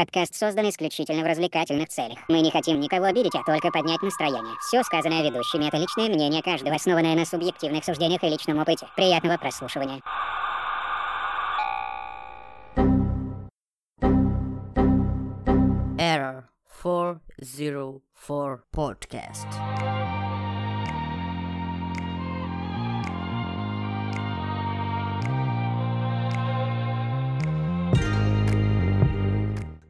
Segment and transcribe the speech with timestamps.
[0.00, 2.18] Подкаст создан исключительно в развлекательных целях.
[2.26, 4.54] Мы не хотим никого обидеть, а только поднять настроение.
[4.66, 8.86] Все сказанное ведущими— это личное мнение каждого, основанное на субъективных суждениях и личном опыте.
[8.96, 10.00] Приятного прослушивания.
[15.98, 16.44] Error
[16.82, 20.09] 404 Podcast.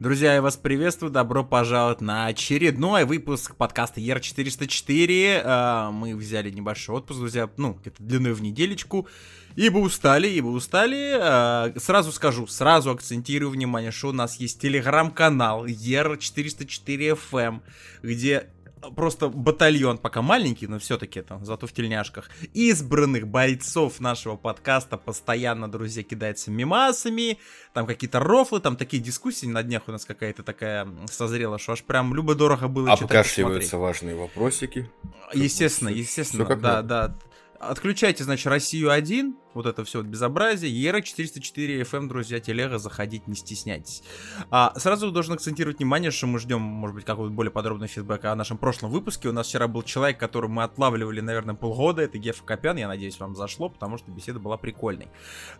[0.01, 5.43] Друзья, я вас приветствую, добро пожаловать на очередной выпуск подкаста ER404.
[5.45, 9.07] А, Мы взяли небольшой отпуск, друзья, ну, где-то длиной в неделечку,
[9.55, 11.15] ибо устали, ибо устали.
[11.21, 17.61] А, Сразу скажу, сразу акцентирую внимание, что у нас есть телеграм-канал ER404FM,
[18.01, 18.47] где
[18.95, 25.71] просто батальон, пока маленький, но все-таки там, зато в тельняшках, избранных бойцов нашего подкаста постоянно,
[25.71, 27.37] друзья, кидается мимасами,
[27.73, 31.83] там какие-то рофлы, там такие дискуссии, на днях у нас какая-то такая созрела, что аж
[31.83, 34.89] прям любо-дорого было читать и Обкашливаются важные вопросики.
[35.33, 37.15] Естественно, естественно, да, да.
[37.59, 43.27] Отключайте, значит, Россию 1, вот это все вот безобразие, Ера 404 FM, друзья, телега, заходить,
[43.27, 44.03] не стесняйтесь.
[44.49, 48.35] А, сразу должен акцентировать внимание, что мы ждем, может быть, какого-то более подробного фидбэка о
[48.35, 49.29] нашем прошлом выпуске.
[49.29, 53.19] У нас вчера был человек, которого мы отлавливали, наверное, полгода, это Геф Копян, я надеюсь,
[53.19, 55.07] вам зашло, потому что беседа была прикольной.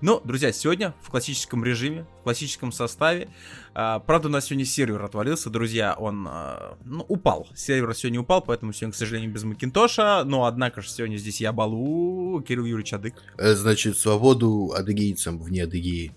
[0.02, 3.30] Ну, друзья, сегодня в классическом режиме, в классическом составе.
[3.74, 7.48] А, правда, у нас сегодня сервер отвалился, друзья, он а, ну, упал.
[7.56, 10.24] Сервер сегодня упал, поэтому сегодня, к сожалению, без Макинтоша.
[10.26, 15.64] Но, однако же, сегодня здесь я, Балу, Кирилл Юрьевич Адык Э, Значит, свободу адыгейцам вне
[15.64, 16.12] Адыгеи.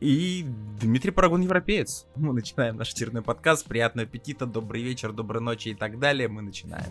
[0.00, 0.46] и
[0.80, 2.06] Дмитрий Парагон Европеец.
[2.16, 3.66] Мы начинаем наш очередной подкаст.
[3.66, 6.28] Приятного аппетита, добрый вечер, доброй ночи и так далее.
[6.28, 6.90] Мы начинаем.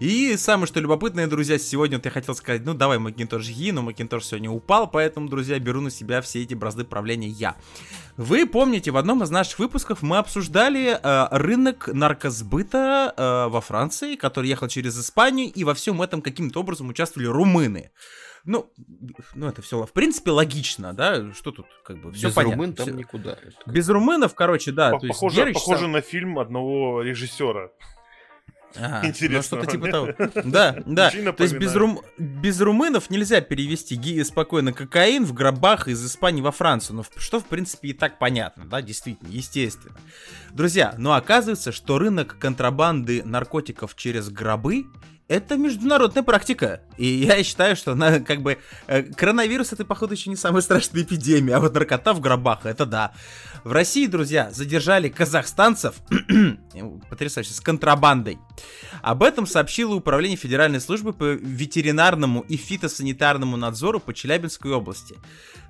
[0.00, 3.82] И самое что любопытное, друзья, сегодня вот я хотел сказать, ну давай Макинтош жги, но
[3.82, 7.56] Макинтош сегодня упал, поэтому, друзья, беру на себя все эти бразды правления я.
[8.16, 14.14] Вы помните, в одном из наших выпусков мы обсуждали э, рынок наркосбыта э, во Франции,
[14.14, 17.90] который ехал через Испанию, и во всем этом каким-то образом участвовали румыны.
[18.44, 18.72] Ну,
[19.34, 21.32] ну это все, в принципе, логично, да?
[21.34, 22.54] Что тут, как бы, все Без понятно.
[22.56, 23.36] румын там всё- никуда.
[23.66, 24.92] Без румынов, короче, да.
[24.92, 27.70] По- то есть похоже, Герыч похоже сам- на фильм одного режиссера.
[28.76, 30.08] Интересно, Ну, что-то типа того.
[30.44, 31.10] Да, да.
[31.10, 32.00] То есть без, рум...
[32.18, 36.96] без румынов нельзя перевести ги- спокойно кокаин в гробах из Испании во Францию.
[36.96, 39.96] Ну, что, в принципе, и так понятно, да, действительно, естественно.
[40.52, 44.86] Друзья, но оказывается, что рынок контрабанды наркотиков через гробы
[45.28, 46.80] это международная практика.
[46.96, 48.58] И я считаю, что она как бы...
[48.86, 52.86] э, коронавирус это, походу, еще не самая страшная эпидемия, а вот наркота в гробах, это
[52.86, 53.12] да.
[53.62, 55.96] В России, друзья, задержали казахстанцев,
[57.10, 58.38] потрясающе, с контрабандой.
[59.02, 65.16] Об этом сообщило Управление Федеральной службы по ветеринарному и фитосанитарному надзору по Челябинской области.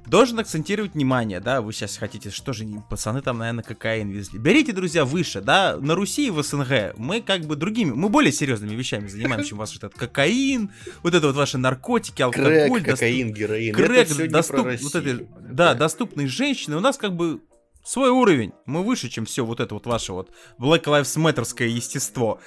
[0.07, 4.39] Должен акцентировать внимание, да, вы сейчас хотите, что же, пацаны там, наверное, кокаин везли.
[4.39, 8.33] Берите, друзья, выше, да, на Руси и в СНГ мы как бы другими, мы более
[8.33, 10.71] серьезными вещами занимаемся, чем у вас этот кокаин,
[11.03, 12.49] вот это вот ваши наркотики, алкоголь.
[12.53, 13.75] Крэк, доступ- кокаин, героин.
[13.75, 17.41] Крэк, это доступ- вот это, да, доступные женщины, у нас как бы
[17.89, 18.53] свой уровень.
[18.67, 22.39] Мы выше, чем все вот это вот ваше вот Black Lives Matterское естество.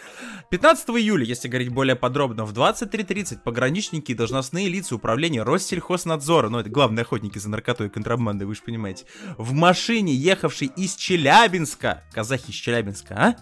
[0.51, 6.59] 15 июля, если говорить более подробно, в 23.30 пограничники и должностные лица управления Россельхознадзора, ну
[6.59, 9.05] это главные охотники за наркотой и контрабандой, вы же понимаете,
[9.37, 13.35] в машине, ехавшей из Челябинска, казахи из Челябинска, а?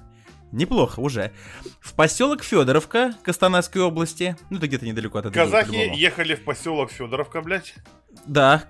[0.51, 1.31] Неплохо уже.
[1.79, 4.35] В поселок Федоровка Костанайской области.
[4.49, 7.75] Ну, это где-то недалеко от Адыгеи, Казахи ехали в поселок Федоровка, блядь.
[8.25, 8.63] Да,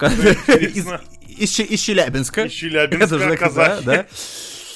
[0.48, 0.88] из,
[1.28, 2.46] из из Челябинска.
[2.46, 3.84] Из Челябинска, Это же, казахи.
[3.84, 4.06] да, да.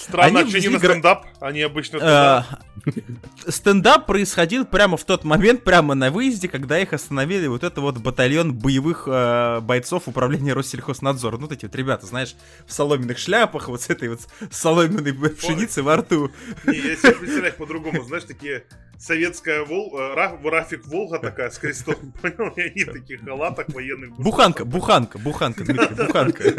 [0.04, 2.46] Странно, Они что не на стендап, они обычно туда.
[2.86, 7.80] А, Стендап происходил прямо в тот момент, прямо на выезде, когда их остановили вот это
[7.80, 11.38] вот батальон боевых э, бойцов управления Россельхознадзора.
[11.38, 12.36] Ну, вот эти вот ребята, знаешь,
[12.68, 14.20] в соломенных шляпах, вот с этой вот
[14.52, 16.32] соломенной пшеницей во рту.
[16.66, 18.66] Не, я себе представляю их по-другому, знаешь, такие
[19.04, 19.94] советская Вол...
[20.00, 22.50] э, Ра- Рафик Волга такая с крестом, понял?
[22.56, 24.12] И они таких халатах военных.
[24.18, 26.44] Буханка, буханка, буханка, Дмитрий, буханка.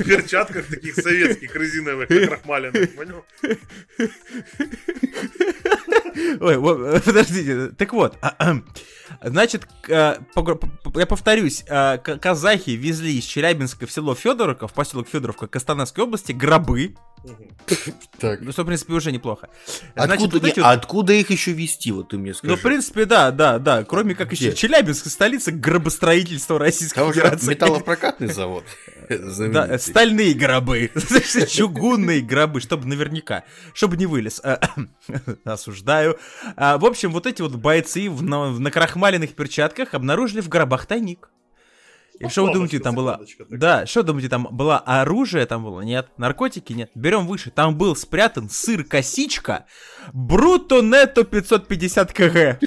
[0.00, 3.24] В перчатках таких советских резиновых, накрахмаленных, понял?
[6.40, 8.18] Ой, подождите, так вот,
[9.22, 10.68] значит, к- э, погр- п-
[11.00, 16.94] я повторюсь, казахи везли из Челябинска в село Федоровка, в поселок Федоровка Костанайской области гробы.
[18.18, 18.40] Так.
[18.40, 19.48] ну, что, в принципе, уже неплохо.
[19.94, 22.52] Значит, Откуда, вот не- эти вот- откуда их еще вести, вот ты мне скажи.
[22.52, 24.56] Ну, в принципе, да, да, да, кроме как еще Где?
[24.56, 27.50] Челябинск, столица гробостроительства Российской Там Федерации.
[27.50, 28.64] металлопрокатный завод.
[29.08, 30.90] Да, стальные гробы,
[31.48, 33.44] чугунные гробы, чтобы наверняка,
[33.74, 34.40] чтобы не вылез.
[34.44, 34.60] А,
[35.44, 36.18] Осуждаю.
[36.56, 40.86] А, В общем, вот эти вот бойцы в на- в накрахмаленных перчатках обнаружили в гробах
[40.86, 41.28] тайник.
[42.20, 43.18] И что вы думаете, там было...
[43.48, 45.80] Да, что думаете, там было оружие, там было?
[45.80, 46.08] Нет.
[46.18, 46.74] Наркотики?
[46.74, 46.90] Нет.
[46.94, 47.50] Берем выше.
[47.50, 49.64] Там был спрятан сыр-косичка
[50.12, 52.60] Бруто Нетто 550 кг.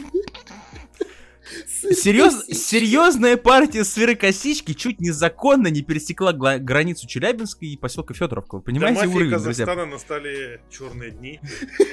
[1.91, 8.55] Серьез, серьезная партия сыра-косички чуть незаконно не пересекла границу Челябинска и поселка Федоровка.
[8.55, 9.65] Вы понимаете мафии уровень, друзья?
[9.65, 11.39] Казахстана настали черные дни.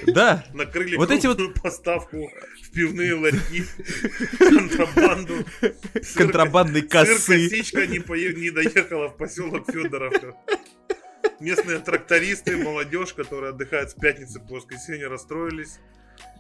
[0.07, 0.45] Да.
[0.55, 2.31] Накрыли Вот эти вот- поставку
[2.63, 3.65] в пивные ларьки,
[4.39, 5.45] контрабанду.
[6.15, 7.19] Контрабандной косы.
[7.19, 10.37] Сыр-косичка не, доехала в поселок Федоровка.
[11.41, 15.79] Местные трактористы, молодежь, которая отдыхает с пятницы по воскресенье, расстроились.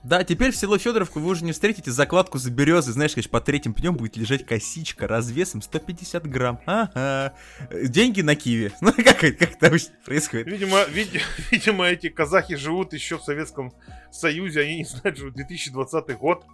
[0.02, 2.92] Да, теперь в село Федоровку вы уже не встретите закладку за березы.
[2.92, 6.58] Знаешь, конечно, под третьим пнем будет лежать косичка развесом 150 грамм.
[6.64, 7.34] Ага.
[7.70, 8.72] Деньги на киви.
[8.80, 10.46] Ну, как, это- как это обычно происходит?
[10.46, 13.72] Видимо, вид- видимо, эти казахи живут еще в Советском
[14.10, 16.44] Союзе, они не знают, что 2020 год.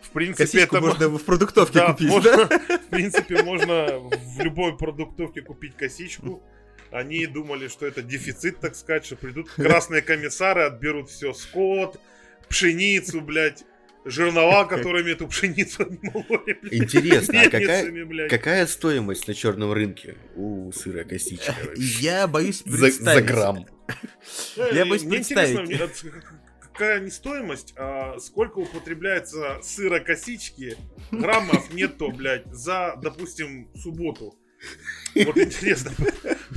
[0.00, 2.58] В принципе, Косичку это можно в продуктовке Да, купить, можно, да?
[2.78, 6.42] в принципе, можно в любой продуктовке купить косичку.
[6.90, 12.00] Они думали, что это дефицит, так сказать, что придут красные комиссары, отберут все, скот,
[12.48, 13.64] пшеницу, блядь,
[14.04, 18.30] жернова, которыми эту пшеницу блядь, Интересно, а какая, блядь.
[18.30, 21.54] какая стоимость на черном рынке у сыра косичка?
[21.76, 23.26] Я боюсь За, представить.
[23.26, 23.66] за грамм.
[24.56, 25.58] Э, Я боюсь Мне представить.
[25.58, 26.10] интересно,
[26.60, 30.76] а, какая не стоимость, а сколько употребляется сыра косички,
[31.10, 34.34] граммов нетто, блядь, за, допустим, субботу.
[35.14, 35.90] Вот интересно,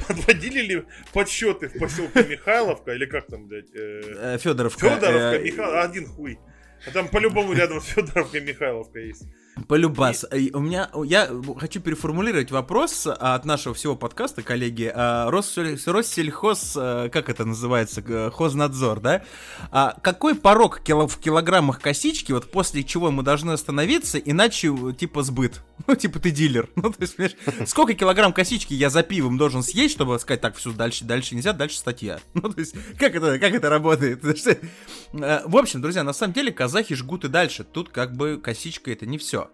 [0.07, 0.83] подводили ли
[1.13, 4.79] подсчеты в поселке Михайловка, или как там, блядь, э, Э, Федоровка.
[4.89, 6.39] Федоровка, э, Михайловка, один хуй.
[6.87, 9.23] А там по-любому рядом с Федоровкой Михайловка есть.
[9.67, 10.25] Полюбас.
[10.29, 11.29] Э, У меня, я
[11.59, 14.91] хочу переформулировать вопрос а, от нашего всего подкаста, коллеги.
[14.93, 19.23] А, Россель- Россельхоз, э, как это называется, хознадзор, да?
[19.71, 25.61] А какой порог в килограммах косички, вот после чего мы должны остановиться, иначе, типа, сбыт?
[25.87, 26.67] Ну, типа, ты дилер.
[26.75, 27.37] Ну, то есть, понимаешь,
[27.69, 31.53] сколько килограмм косички я за пивом должен съесть, чтобы сказать, так, все, дальше, дальше нельзя,
[31.53, 32.19] дальше статья.
[32.33, 34.23] Ну, то есть, как это, как это работает?
[35.13, 37.63] В общем, друзья, на самом деле казахи жгут и дальше.
[37.63, 39.44] Тут как бы косичка это не все.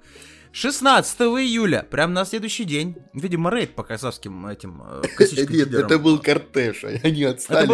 [0.54, 5.98] 16 июля, прям на следующий день, видимо, рейд по казахским этим э, косичкам Нет, это
[5.98, 7.74] был кортеж, а они отстали.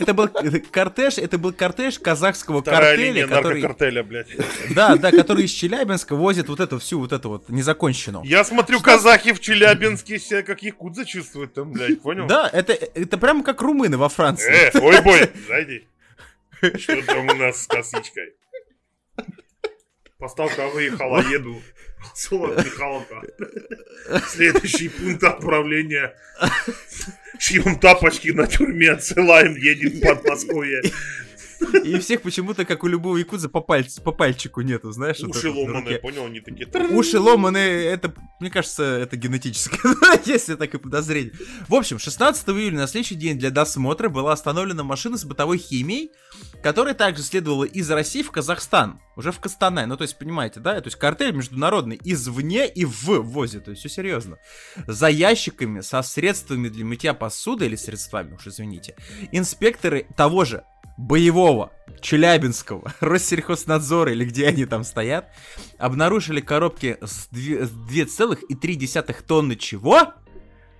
[0.00, 4.28] это был кортеж, это был кортеж казахского картеля, который, наркокартеля, блядь.
[4.74, 8.24] да, да, который из Челябинска возит вот эту всю вот эту вот незаконченную.
[8.24, 12.28] Я смотрю, казахи в Челябинске себя как якудза чувствуют там, блядь, понял?
[12.28, 14.70] Да, это, это прямо как румыны во Франции.
[14.72, 15.88] Э, ой, бой, зайди.
[16.78, 18.34] Что там у нас с косичкой?
[20.22, 21.60] Поставка выехала, еду.
[22.14, 23.22] Солод Михайловка.
[24.28, 26.14] Следующий пункт отправления.
[27.40, 30.80] Шьем тапочки на тюрьме, отсылаем, едем в Подмосковье.
[31.84, 35.20] И всех почему-то, как у любого якудза, по, пальц- по пальчику нету, знаешь?
[35.20, 36.68] Уши вот ломаные, понял, они такие...
[36.90, 39.78] Уши ломаные, это, мне кажется, это генетически,
[40.28, 41.32] если такое подозрение.
[41.68, 46.10] В общем, 16 июля на следующий день для досмотра была остановлена машина с бытовой химией,
[46.62, 49.86] которая также следовала из России в Казахстан, уже в Костанай.
[49.86, 50.80] Ну, то есть, понимаете, да?
[50.80, 54.38] То есть, картель международный извне и в ввозе, то есть, все серьезно.
[54.86, 58.96] За ящиками со средствами для мытья посуды или средствами, уж извините,
[59.32, 60.64] инспекторы того же
[60.96, 65.28] боевого Челябинского Россельхознадзора или где они там стоят,
[65.78, 70.12] обнаружили коробки с две- с 2,3 тонны чего?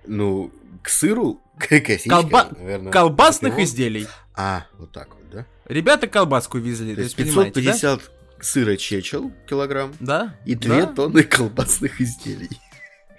[0.05, 0.51] Ну,
[0.81, 2.91] к сыру, к косичке, Колба- наверное.
[2.91, 4.07] Колбасных Его- изделий.
[4.35, 5.45] А, вот так вот, да?
[5.65, 7.71] Ребята колбаску везли, То то есть есть, понимаете, да?
[7.73, 8.11] 550
[8.41, 10.35] сыра чечел килограмм Да?
[10.45, 10.85] и 2 да.
[10.87, 12.49] тонны колбасных изделий.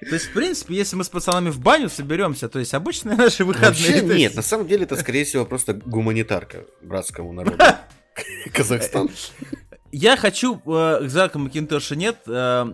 [0.00, 3.44] То есть, в принципе, если мы с пацанами в баню соберемся, то есть обычные наши
[3.44, 3.70] выходные.
[3.70, 7.56] Вообще то есть- нет, на самом деле это, скорее всего, просто гуманитарка братскому народу.
[8.52, 9.08] Казахстан.
[9.96, 12.66] Я хочу, э, жалко Макинтоша нет, э,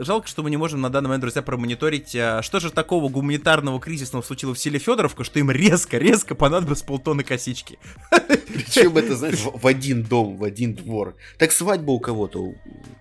[0.00, 3.78] жалко, что мы не можем на данный момент, друзья, промониторить, э, что же такого гуманитарного
[3.78, 7.78] кризисного случилось в селе Федоровка, что им резко-резко понадобилось полтонны косички.
[8.10, 11.14] Причем это, знаешь, в один дом, в один двор.
[11.38, 12.54] Так свадьба у кого-то.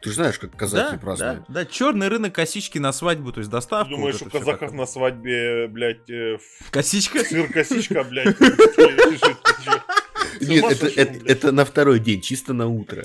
[0.03, 1.39] Ты же знаешь, как казахи Да, празднуют.
[1.47, 3.89] да, да, черный рынок косички на свадьбу, то есть доставку.
[3.89, 6.37] Думаешь, вот у казахов на свадьбе, блядь, э,
[6.69, 7.25] Косичка?
[7.25, 8.39] сыр-косичка, блядь,
[10.41, 13.01] Нет, это, это, это на второй день, чисто на утро.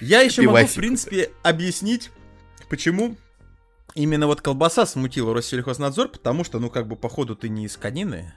[0.00, 2.10] Я еще могу, в принципе, объяснить,
[2.68, 3.16] почему
[3.94, 8.32] именно вот колбаса смутила Россельхознадзор, потому что, ну, как бы, походу, ты не из конины.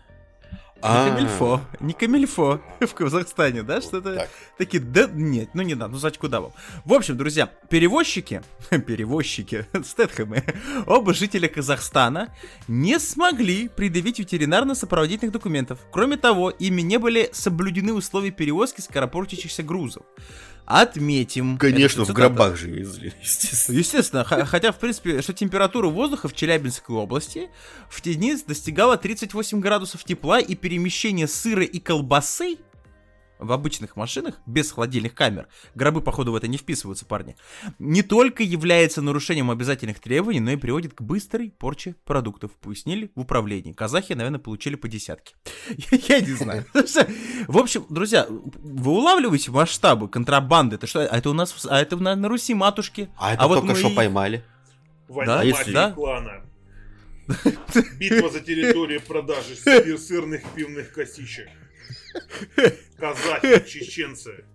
[0.84, 4.30] Не А, камильфо, не камильфо в Казахстане, да, что-то так.
[4.58, 6.52] такие, да, нет, ну не надо, ну зачем куда вам.
[6.84, 10.44] В общем, друзья, перевозчики, перевозчики, Стэтхэмы,
[10.86, 12.36] оба жителя Казахстана
[12.68, 15.80] не смогли предъявить ветеринарно-сопроводительных документов.
[15.90, 20.04] Кроме того, ими не были соблюдены условия перевозки скоропортящихся грузов.
[20.66, 21.58] Отметим.
[21.58, 23.78] Конечно, в гробах же везли, естественно.
[23.78, 27.50] Естественно, хотя, в принципе, что температура воздуха в Челябинской области
[27.90, 32.58] в те дни достигала 38 градусов тепла, и перемещение сыра и колбасы
[33.40, 37.36] в обычных машинах, без холодильных камер, гробы, походу, в это не вписываются, парни,
[37.80, 43.22] не только является нарушением обязательных требований, но и приводит к быстрой порче продуктов, пояснили в
[43.22, 43.74] управлении.
[43.74, 45.36] Казахи, наверное, получили по десятке.
[45.92, 46.66] Я не знаю.
[47.48, 50.76] В общем, друзья, вы улавливаете масштабы контрабанды?
[50.76, 51.02] Это что?
[51.02, 53.10] А это у нас, а это на, на Руси матушки.
[53.18, 54.44] А это вот только что и- поймали.
[55.08, 56.46] Война Да, если- клана.
[57.98, 61.48] Битва за территорию продажи сыр- сырных пивных косичек.
[62.98, 64.46] Казахи, чеченцы.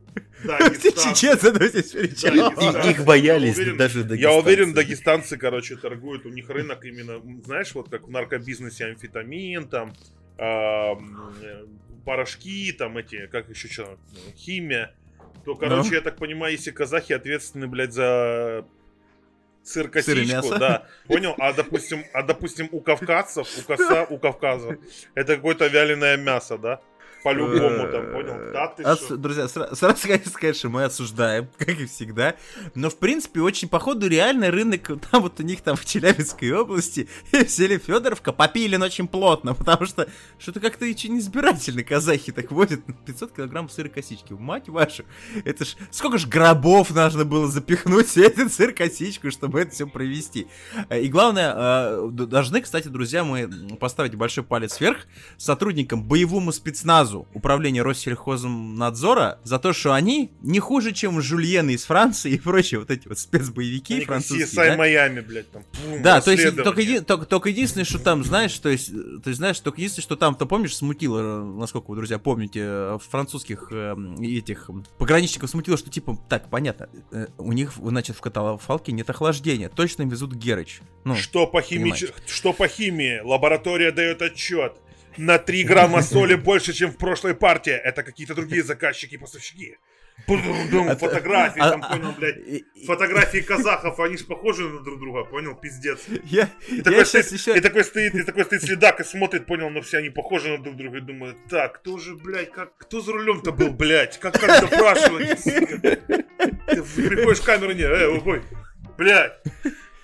[0.42, 1.52] Чеченцы.
[1.52, 6.26] Да, И- Их боялись даже Я уверен, дагестанцы, короче, торгуют.
[6.26, 9.92] У них рынок именно, знаешь, вот как в наркобизнесе амфетамин, там,
[10.38, 10.94] э,
[12.04, 13.98] порошки, там эти, как еще что,
[14.36, 14.94] химия.
[15.44, 15.94] То, короче, Ну.
[15.94, 18.64] я так понимаю, если казахи ответственны, блядь, за
[19.62, 21.34] сыр косичку, да, понял?
[21.38, 24.78] А допустим, а допустим, у кавказцев, у коса, у Кавказа,
[25.14, 26.80] это какое-то вяленое мясо, да?
[27.24, 28.52] По-любому там, понял?
[28.52, 29.16] Да, ты Ос- что?
[29.16, 32.36] Друзья, сра- сразу хочу сказать, что мы осуждаем, как и всегда.
[32.74, 37.08] Но, в принципе, очень, походу, реально рынок, там вот у них там в Челябинской области,
[37.32, 40.08] в селе Федоровка попилен очень плотно, потому что
[40.38, 44.32] что-то как-то очень избирательно казахи так водят 500 килограмм сыра косички.
[44.32, 45.04] Мать вашу,
[45.44, 49.86] это ж, сколько ж гробов нужно было запихнуть в этот сыр косичку, чтобы это все
[49.86, 50.46] провести.
[50.88, 53.48] Э, И главное, э, д- должны, кстати, друзья, мы
[53.80, 54.98] поставить большой палец вверх
[55.36, 62.32] сотрудникам боевому спецназу управления Россельхознадзора за то, что они не хуже, чем жульены из Франции
[62.32, 64.46] и прочие вот эти вот спецбоевики Они французские.
[64.46, 64.76] CSI да?
[64.76, 65.62] Майами, блядь, там.
[65.72, 69.28] пум, Да, то есть только, еди- только, только единственное, что там, знаешь, то есть, то
[69.28, 73.94] есть, знаешь, только единственное, что там, то помнишь, смутило, насколько вы, друзья, помните, французских э,
[74.22, 79.68] этих пограничников смутило, что типа, так, понятно, э, у них, значит, в каталфалке нет охлаждения,
[79.68, 80.80] точно везут Герыч.
[81.04, 82.12] Ну, Что по, понимаете.
[82.26, 83.20] что по химии?
[83.24, 84.74] Лаборатория дает отчет.
[85.18, 87.72] На 3 грамма соли больше, чем в прошлой партии.
[87.72, 89.76] Это какие-то другие заказчики и поставщики.
[90.26, 92.36] А- Фотографии, а- там, а- понял, блядь.
[92.86, 96.00] Фотографии казахов, они ж похожи на друг друга, понял, пиздец.
[96.24, 97.56] Я, И я такой, сейчас стоит, еще...
[97.56, 100.58] и такой стоит, и такой стоит следак и смотрит, понял, но все они похожи на
[100.58, 104.38] друг друга и думает, так, кто же, блядь, как, кто за рулем-то был, блядь, как,
[104.40, 105.78] как допрашивать, сука?
[106.66, 108.42] Ты приходишь в камеру, не, э, убой,
[108.96, 109.40] блядь.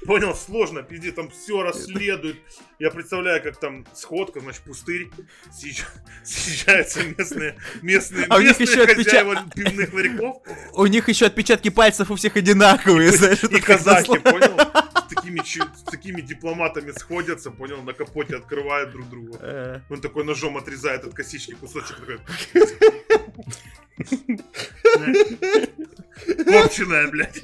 [0.07, 2.37] Понял, сложно, пиздец, там все расследуют.
[2.79, 5.09] Я представляю, как там сходка, значит, пустырь,
[5.51, 5.85] съезж-
[6.25, 10.37] съезжаются местные, местные, А у них еще отпечат- хозяева пивных ларьков
[10.75, 14.59] У них еще отпечатки пальцев у всех одинаковые, знаешь, и казахи, понял?
[14.59, 15.41] С такими,
[15.77, 19.39] с такими дипломатами сходятся, понял, на капоте открывают друг другу.
[19.41, 22.19] Э, Он такой ножом отрезает от косички кусочек такой.
[26.45, 27.43] Копченая, блядь.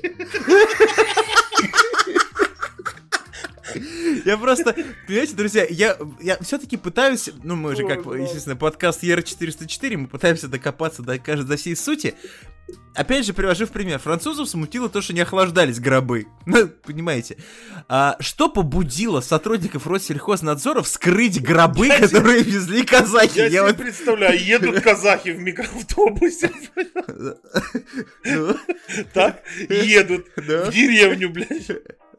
[4.25, 4.75] Я просто,
[5.07, 10.49] понимаете, друзья, я, я все-таки пытаюсь, ну мы же как, естественно, подкаст ER404, мы пытаемся
[10.49, 12.15] докопаться до, кажется, до всей сути.
[12.95, 16.27] Опять же, привожу в пример, французов смутило то, что не охлаждались гробы.
[16.47, 17.37] Ну, понимаете.
[17.89, 23.39] А, что побудило сотрудников Россельхознадзора вскрыть гробы, Я которые везли казахи?
[23.39, 26.51] Я Я себе вот- представляю, едут казахи в микроавтобусе,
[28.25, 28.57] Ну,
[29.13, 30.65] так, едут да.
[30.71, 31.71] в деревню, блядь.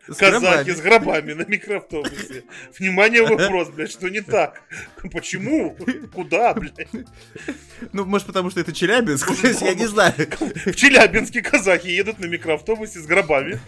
[0.08, 0.72] С Казахи гробами.
[0.72, 2.44] с гробами на микроавтобусе.
[2.78, 4.62] Внимание, вопрос, блядь, что не так?
[5.12, 5.78] Почему?
[6.14, 6.88] Куда, блядь?
[7.94, 9.30] Ну, может, потому что это Челябинск,
[9.62, 10.14] я не знаю.
[10.16, 13.60] В Челябинске казахи едут на микроавтобусе с гробами.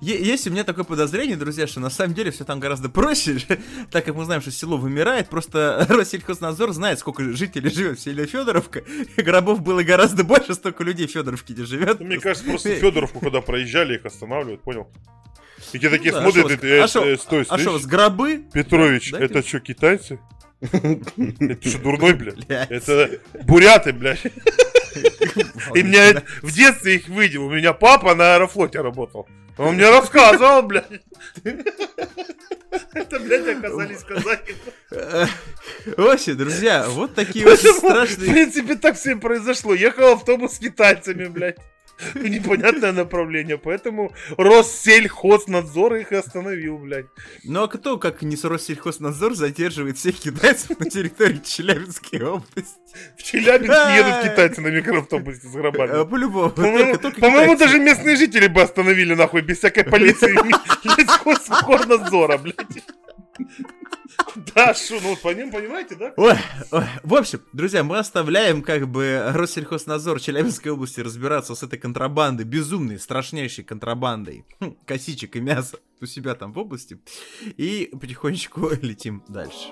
[0.00, 3.38] Есть у меня такое подозрение, друзья, что на самом деле все там гораздо проще,
[3.90, 8.26] так как мы знаем, что село вымирает, просто Россельхознадзор знает, сколько жителей живет в селе
[8.26, 8.84] Федоровка,
[9.16, 12.00] гробов было гораздо больше, столько людей в Федоровке не живет.
[12.00, 14.88] Мне кажется, просто Федоровку, когда проезжали, их останавливают, понял?
[15.76, 18.42] И те такие Ну да, смотрят, а э, а э, стой, А что, с гробы?
[18.50, 20.18] Петрович, это что, китайцы?
[20.62, 22.46] Это что, дурной, блядь?
[22.48, 23.10] Это
[23.44, 24.24] буряты, блядь.
[25.74, 27.44] И меня в детстве их видел.
[27.44, 29.28] У меня папа на аэрофлоте работал.
[29.58, 31.02] Он мне рассказывал, блядь.
[32.94, 34.56] Это, блядь, оказались казахи.
[34.92, 35.26] Э,
[35.98, 38.32] Вообще, друзья, вот такие вот Поэтому, В страшные...
[38.32, 39.74] принципе, так все и произошло.
[39.74, 41.58] Ехал автобус с китайцами, блядь.
[41.98, 43.58] В непонятное направление.
[43.58, 47.06] Поэтому Россельхознадзор их остановил, блядь.
[47.44, 52.76] Ну а кто, как не Россельхознадзор, задерживает всех китайцев на территории Челябинской области?
[53.16, 56.04] В Челябинске едут китайцы на микроавтобусе с Э, гробами.
[56.04, 56.50] По-любому.
[56.50, 60.34] По-моему, даже местные жители бы остановили, нахуй, без всякой полиции
[61.66, 62.84] Горнадзора, блядь.
[64.54, 66.12] Да, что, ну, поним, понимаете, да?
[66.16, 66.34] Ой,
[66.70, 66.84] ой.
[67.02, 72.98] В общем, друзья, мы оставляем как бы Россельхознадзор Челябинской области разбираться с этой контрабандой, безумной,
[72.98, 76.98] страшнейшей контрабандой хм, косичек и мяса у себя там в области.
[77.56, 79.68] И потихонечку летим дальше.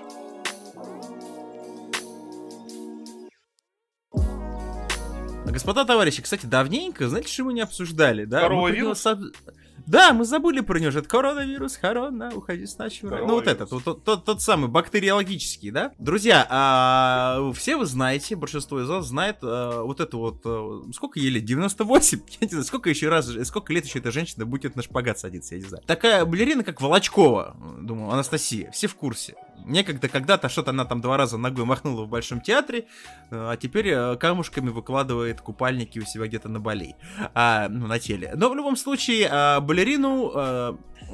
[5.47, 8.39] Господа товарищи, кстати, давненько, знаете, что мы не обсуждали, да?
[8.39, 9.03] Мы Коровавирус?
[9.03, 9.54] про него со-
[9.87, 11.01] Да, мы забыли про него же.
[11.01, 12.79] Это коронавирус, корона, уходи с
[13.11, 13.27] рая.
[13.27, 15.93] Ну вот этот, вот тот, тот, тот самый бактериологический, да?
[15.99, 21.21] Друзья, а, все вы знаете, большинство из вас знает а, вот это вот, а, сколько
[21.21, 21.45] лет?
[21.45, 22.21] 98?
[22.41, 25.55] Я не знаю, сколько еще раз, сколько лет еще эта женщина будет на шпагат садиться,
[25.55, 25.85] я не знаю.
[25.87, 29.35] Такая балерина, как Волочкова, думаю, Анастасия, все в курсе.
[29.65, 32.87] Некогда, когда-то что-то она там два раза ногой махнула в Большом театре,
[33.31, 36.97] э, а теперь э, камушками выкладывает купальники у себя где-то на Бали,
[37.35, 38.33] а, ну, на теле.
[38.37, 40.33] Но в любом случае, а, балерину,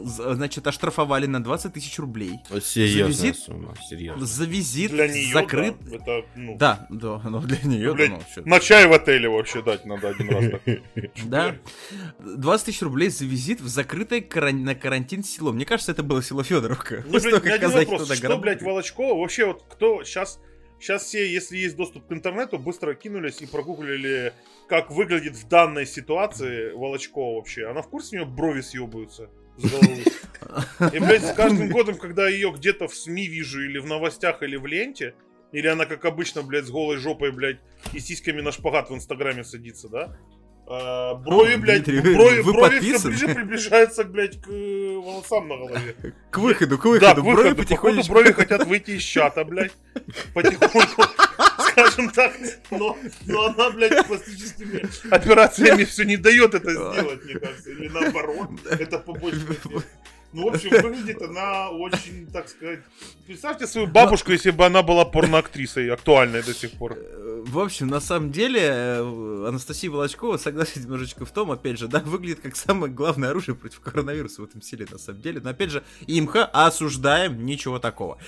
[0.02, 2.38] з- значит, оштрафовали на 20 тысяч рублей.
[2.62, 3.36] Серьезная визит?
[3.36, 4.24] сумма, серьезно.
[4.24, 5.74] За визит Для нее, закрыт...
[5.80, 9.28] да, это, ну, Да, да, ну для нее, Блядь, ну, чё- на чай в отеле
[9.28, 10.44] вообще дать надо один раз.
[11.24, 11.56] Да.
[12.20, 15.52] 20 тысяч рублей за визит в закрытое каран- на карантин село.
[15.52, 17.04] Мне кажется, это было село Федоровка.
[17.06, 18.39] Ну, казахи туда грабанули.
[18.40, 19.18] Блядь, Волочкова?
[19.18, 20.40] Вообще, вот кто сейчас...
[20.78, 24.32] Сейчас все, если есть доступ к интернету, быстро кинулись и прогуглили,
[24.66, 27.66] как выглядит в данной ситуации Волочкова вообще.
[27.66, 29.28] Она в курсе, у нее брови съебаются
[29.58, 30.04] с головы.
[30.94, 34.56] И, блядь, с каждым годом, когда ее где-то в СМИ вижу, или в новостях, или
[34.56, 35.14] в ленте,
[35.52, 37.58] или она, как обычно, блядь, с голой жопой, блядь,
[37.92, 40.16] и сиськами на шпагат в Инстаграме садится, да?
[40.72, 43.10] А, брови, блядь, Дмитрий, брови, вы брови все подписаны?
[43.10, 45.96] ближе приближаются, блядь, к э, волосам на голове.
[46.30, 47.20] К выходу, к Да, выходу.
[47.22, 47.42] к Брови выходу.
[47.56, 48.12] Походу, потихонечку.
[48.12, 49.72] брови хотят выйти из чата, блядь.
[50.32, 51.02] Потихоньку.
[51.58, 52.32] Скажем так.
[52.70, 52.96] Но,
[53.26, 57.70] но она, блядь, пластическими операциями все не дает это сделать, мне кажется.
[57.70, 58.50] Или наоборот.
[58.70, 59.86] Это побочный эффект.
[60.32, 62.80] Ну, в общем, выглядит она очень, так сказать...
[63.26, 66.96] Представьте свою бабушку, если бы она была порноактрисой, актуальной до сих пор.
[67.46, 71.98] В общем, на самом деле, э, Анастасия Волочкова, согласен немножечко в том, опять же, да,
[72.00, 75.40] выглядит как самое главное оружие против коронавируса в этом селе, на самом деле.
[75.42, 78.18] Но, опять же, имха осуждаем, ничего такого.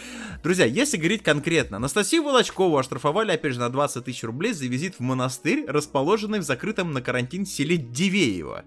[0.43, 4.97] Друзья, если говорить конкретно, Анастасию Волочкову оштрафовали, опять же, на 20 тысяч рублей за визит
[4.97, 8.65] в монастырь, расположенный в закрытом на карантин селе Дивеево.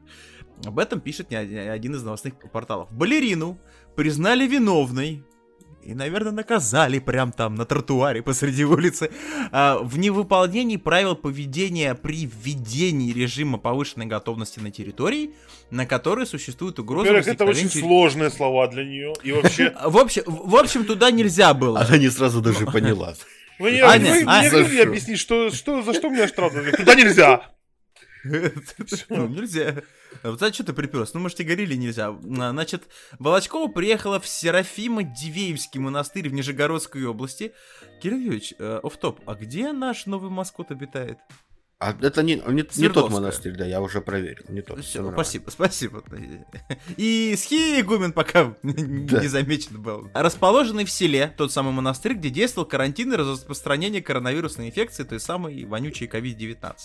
[0.64, 2.92] Об этом пишет не один из новостных порталов.
[2.92, 3.60] Балерину
[3.96, 5.24] признали виновной
[5.84, 9.12] и, наверное, наказали прям там на тротуаре посреди улицы
[9.52, 15.36] а, в невыполнении правил поведения при введении режима повышенной готовности на территории,
[15.70, 19.14] на которой существует угроза Во-первых, это очень возникновения- сложные слова для нее.
[19.24, 19.76] И вообще...
[19.86, 21.82] В общем, в общем, туда нельзя было.
[21.82, 23.14] Она не сразу даже поняла.
[23.60, 26.54] Вы не, мне объяснить, что, что, за что мне штраф?
[26.78, 27.52] Туда нельзя.
[29.10, 29.84] Ну, нельзя.
[30.24, 31.12] А Вот а что ты приперся?
[31.16, 32.16] Ну, может, и горели нельзя.
[32.22, 32.84] Значит,
[33.20, 37.54] Волочкова приехала в Серафимо-Дивеевский монастырь в Нижегородской области.
[38.02, 41.20] Кирилл Юрьевич, э, офф-топ, а где наш новый маскот обитает?
[41.78, 44.46] А это не, не, не тот монастырь, да, я уже проверил.
[44.48, 44.80] Не тот.
[44.96, 45.12] Нормально.
[45.12, 46.04] спасибо, спасибо.
[46.96, 49.22] И схи игумен пока Да.
[49.22, 50.10] не замечен был.
[50.14, 55.66] Расположенный в селе, тот самый монастырь, где действовал карантин и распространение коронавирусной инфекции, той самой
[55.66, 56.76] вонючей COVID-19.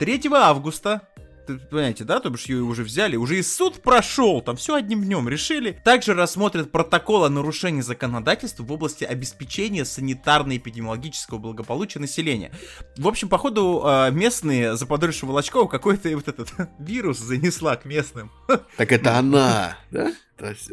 [0.00, 1.08] 3 августа
[1.56, 5.28] понимаете, да, то бишь ее уже взяли, уже и суд прошел, там все одним днем
[5.28, 5.80] решили.
[5.84, 12.52] Также рассмотрят протокол о нарушении законодательства в области обеспечения санитарно-эпидемиологического благополучия населения.
[12.96, 18.30] В общем, походу, э, местные, заподозрившие Волочкова, какой-то вот этот вирус занесла к местным.
[18.76, 20.12] Так это она, да?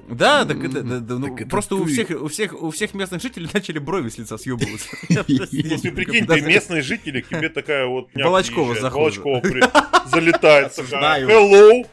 [0.08, 2.94] Да, так это, да, да, ну, Так это просто у всех, у всех, у всех
[2.94, 4.88] местных жителей начали брови с лица съебываться.
[5.10, 8.10] Ну, ты прикинь, ты местные жители, к тебе такая вот...
[8.14, 9.18] Волочкова заходит.
[9.24, 10.72] Волочкова залетает.
[10.78, 11.86] Hello!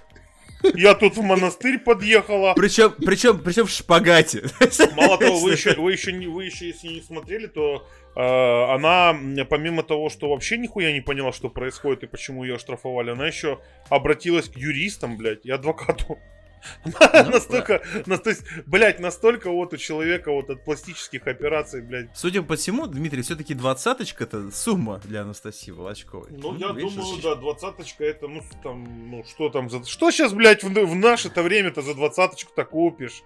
[0.75, 2.55] Я тут в монастырь подъехала.
[2.55, 4.45] Причем, причем, причем в шпагате.
[4.95, 8.21] Мало того, вы еще, вы еще, не, вы еще если не смотрели, то э,
[8.75, 9.17] она,
[9.49, 13.59] помимо того, что вообще нихуя не поняла, что происходит и почему ее оштрафовали, она еще
[13.89, 16.19] обратилась к юристам, блядь, и адвокату.
[17.13, 22.11] настолько, нас- то есть, блядь, настолько вот у человека вот от пластических операций, блядь.
[22.15, 26.29] Судя по всему, Дмитрий, все-таки двадцаточка это сумма для Анастасии Волочковой.
[26.31, 29.85] Ну, я видишь, думаю, да, двадцаточка это, ну, там, ну, что там за...
[29.85, 33.23] Что сейчас, блядь, в, наше-то время-то за двадцаточку-то купишь?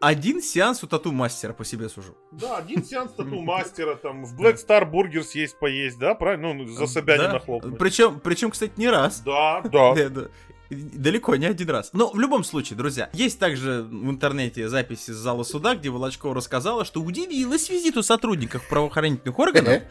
[0.00, 2.16] Один сеанс у тату-мастера по себе сужу.
[2.32, 6.52] Да, один сеанс тату мастера, там, в Black Star Burger съесть поесть, да, правильно?
[6.52, 7.38] Ну, за Собянина Да.
[7.38, 7.78] хлопнуть.
[7.78, 9.20] Причем, причем, кстати, не раз.
[9.20, 9.94] Да, да.
[10.70, 10.98] Да, да.
[10.98, 11.90] Далеко не один раз.
[11.92, 16.34] Но в любом случае, друзья, есть также в интернете записи из зала суда, где Волочкова
[16.34, 19.82] рассказала, что удивилась визиту сотрудников правоохранительных органов,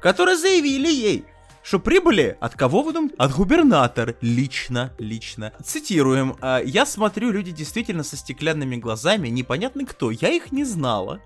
[0.00, 1.24] которые заявили ей,
[1.62, 3.14] что прибыли от кого вы думаете?
[3.18, 4.16] От губернатора.
[4.20, 5.52] Лично, лично.
[5.62, 6.36] Цитируем.
[6.40, 10.10] «А, «Я смотрю, люди действительно со стеклянными глазами, непонятно кто.
[10.10, 11.20] Я их не знала.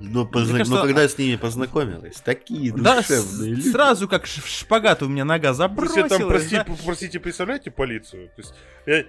[0.00, 3.68] Но, позна- Мне кажется, но когда с ними познакомилась, такие Да, душевные люди.
[3.70, 6.08] сразу как в шпагат у меня нога забросилась.
[6.10, 6.66] там, прости- да.
[6.84, 8.28] простите, представляете полицию?
[8.28, 8.54] То есть,
[8.86, 9.04] я-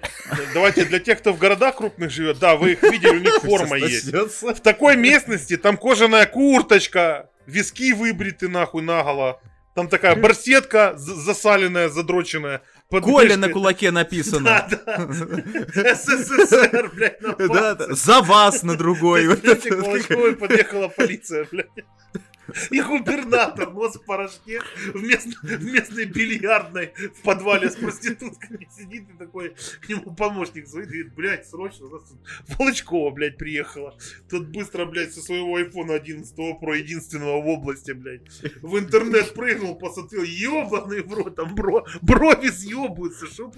[0.54, 3.78] давайте для тех, кто в городах крупных живет, да, вы их видели, у них форма
[3.78, 4.12] есть.
[4.14, 9.40] В такой местности там кожаная курточка, виски выбриты нахуй наголо,
[9.74, 12.62] там такая барсетка засаленная, задроченная.
[13.00, 14.46] Коля на кулаке написано.
[14.46, 15.96] Да, да.
[15.96, 17.78] СССР, блядь, на Да.
[17.90, 19.38] За вас на другой.
[20.40, 21.68] Подъехала полиция, блядь.
[22.70, 24.62] И губернатор, нос в порошке,
[24.94, 30.68] в, местной- в местной бильярдной в подвале с проститутками сидит и такой, к нему помощник
[30.68, 32.20] звонит, говорит, блядь, срочно, у нас тут
[32.58, 33.98] Волочкова, блядь, приехала.
[34.30, 38.22] Тут быстро, блядь, со своего айфона 11 Pro, единственного в области, блядь,
[38.62, 43.52] в интернет прыгнул, посмотрел, ебаный в рот, там бро, брови съебываются, что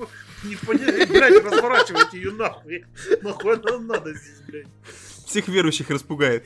[0.44, 2.86] не понять, блядь, разворачивайте ее нахуй,
[3.22, 4.68] нахуй она надо здесь, блядь.
[5.34, 6.46] Всех верующих распугает.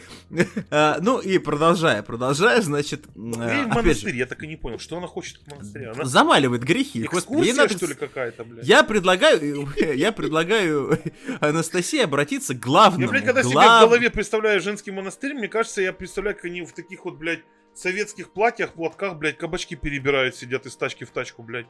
[0.72, 4.98] А, Ну и продолжая, продолжая, значит, Ей в монастырь, я так и не понял, что
[4.98, 5.90] она хочет в монастыре.
[5.92, 7.04] Она замаливает грехи.
[7.04, 8.66] Экскурсия, надо что ли, какая-то, блядь?
[8.66, 10.98] Я предлагаю, я предлагаю
[11.42, 13.04] Анастасии обратиться к главному.
[13.04, 16.46] Я, блядь, когда себе в глав- голове представляю женский монастырь, мне кажется, я представляю, как
[16.46, 17.42] они в таких вот, блядь,
[17.76, 21.68] советских платьях, платках, блядь, кабачки перебирают, сидят из тачки в тачку, блядь.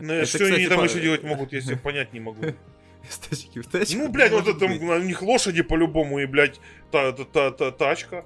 [0.00, 2.42] Ну, Это, что кстати, они там по- еще делать могут, я себе понять не могу.
[3.10, 3.98] Из тачки в тачку.
[3.98, 8.24] Ну, блядь, вот это у них лошади по-любому и, блядь, та, та, та, та- тачка.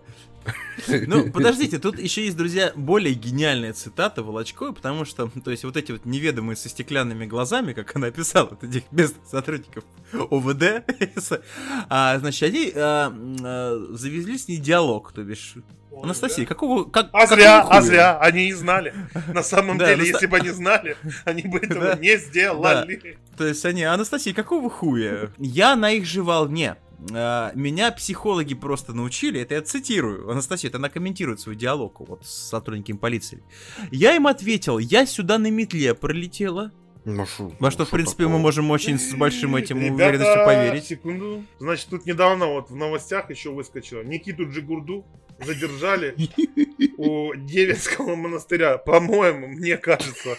[1.06, 5.76] Ну, подождите, тут еще есть, друзья, более гениальная цитата Волочковой, потому что, то есть, вот
[5.76, 10.84] эти вот неведомые со стеклянными глазами, как она описала, вот этих местных сотрудников ОВД,
[11.88, 15.54] а, значит, они а, а, завезли с ней диалог, то бишь,
[16.02, 18.94] Анастасия, какого, как, А зря, а зря, они и знали.
[19.32, 21.94] На самом Да, деле, наста- если бы они знали, они бы этого Да.
[21.96, 23.18] не сделали.
[23.36, 25.30] То есть они, Анастасия, какого хуя?
[25.38, 26.76] Я на их же волне.
[27.12, 32.24] А, Меня психологи просто научили, это я цитирую, Анастасия, это она комментирует свой диалог вот
[32.26, 33.42] с сотрудниками полиции.
[33.90, 36.72] Я им ответил, я сюда на метле пролетела,
[37.04, 38.42] Ну, шо- во что, ну, в принципе, мы такого?
[38.42, 40.84] можем очень с большим этим Ребята, уверенностью поверить.
[40.84, 41.44] секунду.
[41.60, 44.02] Значит, тут недавно вот в новостях еще выскочило.
[44.02, 45.06] Никиту Джигурду
[45.44, 46.14] задержали
[46.96, 48.78] у Девятского монастыря.
[48.78, 50.36] По-моему, мне кажется,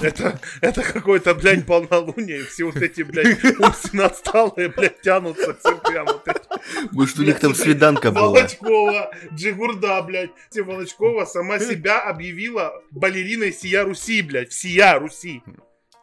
[0.00, 2.44] это, это какой-то, блядь, полнолуние.
[2.44, 6.06] Все вот эти, блядь, умственно отсталые, блядь, тянутся к церквям.
[6.06, 6.92] Вот эти.
[6.92, 8.28] Может, у них там свиданка была.
[8.28, 10.30] Волочкова, Джигурда, блядь.
[10.50, 14.50] Те Волочкова сама себя объявила балериной Сия Руси, блядь.
[14.50, 15.42] Всея Руси.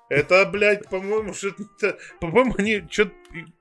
[0.09, 1.97] Это, блядь, по-моему, что-то...
[2.19, 3.11] По-моему, они что-то...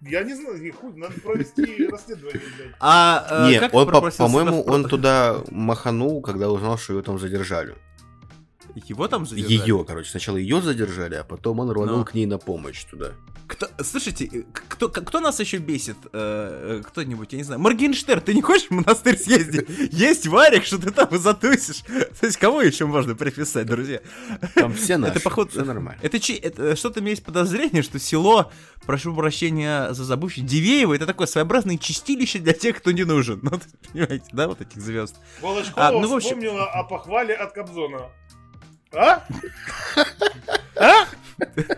[0.01, 2.75] Я не знаю, не хуй, надо провести расследование, блядь.
[2.81, 7.77] А, э, Не, как он, по-моему, он туда маханул, когда узнал, что ее там задержали.
[8.87, 9.53] Его там задержали?
[9.53, 10.11] Ее, короче.
[10.11, 12.05] Сначала ее задержали, а потом он рванул Ну.
[12.05, 13.13] к ней на помощь туда.
[13.47, 15.97] Кто, слушайте, э, кто, кто нас еще бесит?
[16.13, 17.59] Э, э, Кто-нибудь, я не знаю.
[17.63, 19.67] Моргенштерн, ты не хочешь в монастырь съездить?
[19.93, 21.81] Есть варик, что ты там и затусишь.
[22.21, 24.01] То есть кого еще можно приписать, друзья?
[24.55, 25.51] Там все наши, Это походу...
[25.51, 25.99] все нормально.
[26.03, 28.53] Это, чи- это что-то у меня есть подозрение, что село,
[28.85, 33.41] прошу прощения за забывший, Дивеево, это такое своеобразное чистилище для тех, кто не нужен.
[33.51, 33.59] Ну,
[33.93, 35.17] понимаете, да, вот этих звезд.
[35.41, 38.11] Волочкова А, ну, в общем- вспомнила о похвале от Кобзона.
[38.95, 39.25] А?
[40.81, 41.07] А?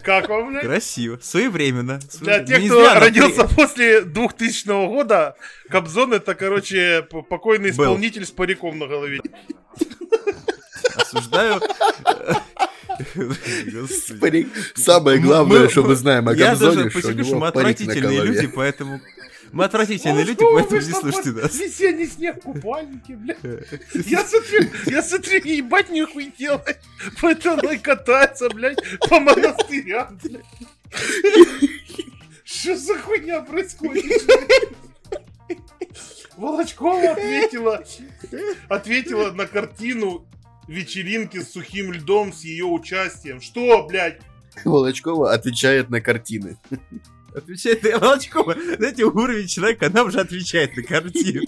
[0.03, 0.63] Как вам, блядь?
[0.65, 1.99] Красиво, своевременно.
[1.99, 2.47] Для своевременно.
[2.47, 5.37] тех, кто зря она родился после 2000 года,
[5.71, 7.85] Кобзон это, короче, покойный Был.
[7.85, 9.21] исполнитель с париком на голове.
[10.97, 11.61] осуждаю.
[14.21, 14.49] Парик.
[14.75, 19.01] Самое главное, Мы- что мы знаем о Я Кобзоне, даже что мы отвратительные люди, поэтому...
[19.53, 21.59] Мы отвратительные люди, поэтому не слушайте нас.
[21.59, 23.39] Весенний снег в купальнике, блядь.
[24.07, 26.79] Я смотрю, я смотрю, ебать нихуй делать.
[27.21, 30.45] Поэтому и катается, блядь, по монастырям, блядь.
[32.45, 34.23] Что за хуйня происходит?
[36.37, 37.85] Волочкова ответила,
[38.69, 40.27] ответила на картину
[40.69, 43.41] вечеринки с сухим льдом с ее участием.
[43.41, 44.21] Что, блядь?
[44.65, 46.57] Волочкова отвечает на картины.
[47.35, 48.57] Отвечает на Волочкова.
[48.77, 51.43] Знаете, уровень человека, она уже отвечает на картину.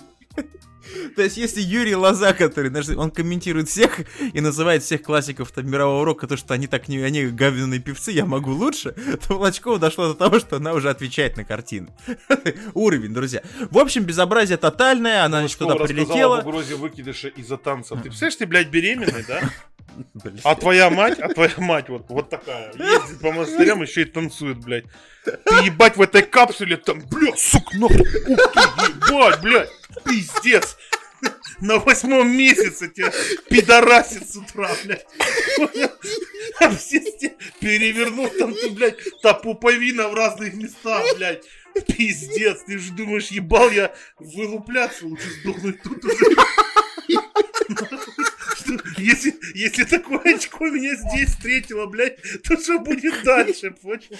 [1.16, 4.01] То есть, если Юрий Лоза, который, он комментирует всех
[4.33, 8.11] и называет всех классиков там, мирового рока, то, что они так не, они говенные певцы,
[8.11, 8.95] я могу лучше,
[9.27, 11.95] то Волочкова дошло до того, что она уже отвечает на картину.
[12.75, 13.42] Уровень, друзья.
[13.71, 16.38] В общем, безобразие тотальное, она туда Волочкова рассказала прилетела.
[16.38, 17.99] об угрозе выкидыша из-за танцев.
[17.99, 19.51] Ты представляешь, ты, блядь, беременный, да?
[20.14, 20.40] Блин.
[20.44, 24.59] А твоя мать, а твоя мать вот, вот такая, ездит по монастырям, еще и танцует,
[24.59, 24.85] блядь.
[25.24, 29.70] Ты ебать в этой капсуле там, бля, сука, нахуй, ух ты, ебать, блядь,
[30.05, 30.76] пиздец.
[31.61, 33.12] на восьмом месяце тебя
[33.48, 35.07] пидорасит с утра, блядь.
[36.61, 37.00] А все
[37.61, 41.44] перевернул там ты, блядь, та пуповина в разных местах, блядь.
[41.87, 46.37] Пиздец, ты же думаешь, ебал я вылупляться, лучше сдохнуть тут уже.
[49.02, 54.18] Если, если такое очко меня здесь встретило, блядь, то что будет дальше, понял?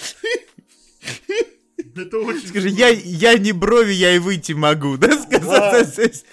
[1.96, 2.48] Это очень...
[2.48, 6.24] Скажи, я, я не брови, я и выйти могу, да, сказать здесь?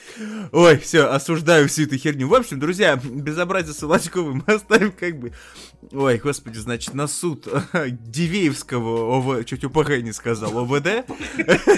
[0.52, 2.28] Ой, все, осуждаю всю эту херню.
[2.28, 5.34] В общем, друзья, безобразие Солодьковым мы оставим как бы...
[5.92, 9.46] Ой, господи, значит, на суд Дивеевского ОВ...
[9.46, 11.08] Чуть УПГ не сказал, ОВД.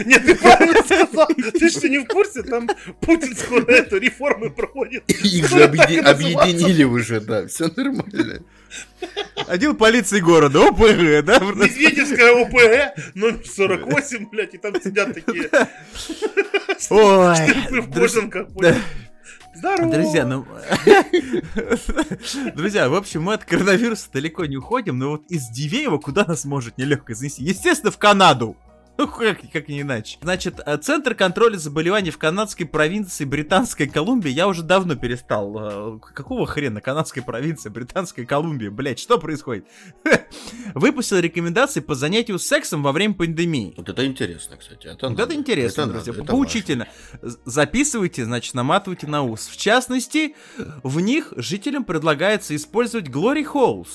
[0.06, 1.28] Нет, ты правильно сказал.
[1.28, 2.44] Ты что, не в курсе?
[2.44, 2.68] Там
[3.02, 5.10] Путин скоро эту реформы проводит.
[5.10, 8.44] Их же объединили уже, да, все нормально.
[9.48, 11.40] Отдел полиции города, ОПГ, да?
[11.40, 15.50] Медведевская ОПГ, номер 48, блядь, и там сидят такие
[16.90, 18.48] Ой, в кожанках?
[19.54, 19.92] Здорово!
[19.92, 20.46] Друзья, ну...
[22.56, 26.46] Друзья, в общем, мы от коронавируса далеко не уходим, но вот из Дивеева куда нас
[26.46, 27.44] может нелегко занести?
[27.44, 28.56] Естественно, в Канаду.
[28.98, 30.18] Ну, как, как не иначе.
[30.22, 35.96] Значит, э, Центр контроля заболеваний в канадской провинции Британской Колумбии, я уже давно перестал.
[35.98, 38.70] э, Какого хрена канадская провинция Британская Колумбия?
[38.70, 39.66] Блять, что происходит?
[40.76, 43.74] Выпустил рекомендации по занятию сексом во время пандемии.
[43.76, 44.88] Вот это интересно, кстати.
[44.88, 46.88] Это, Вот это интересно, Это друзья, надо, это поучительно.
[47.22, 49.48] З- Записывайте, значит, наматывайте на ус.
[49.48, 50.36] В частности,
[50.84, 53.88] в них жителям предлагается использовать Glory Holes.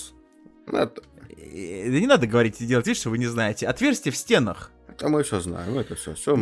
[0.67, 0.91] важно.
[0.91, 1.03] Это,
[1.39, 3.67] Э, Да не надо говорить и делать вид, что вы не знаете.
[3.69, 4.73] Отверстия в стенах.
[4.97, 6.15] Это мы все знаем, это все.
[6.15, 6.37] все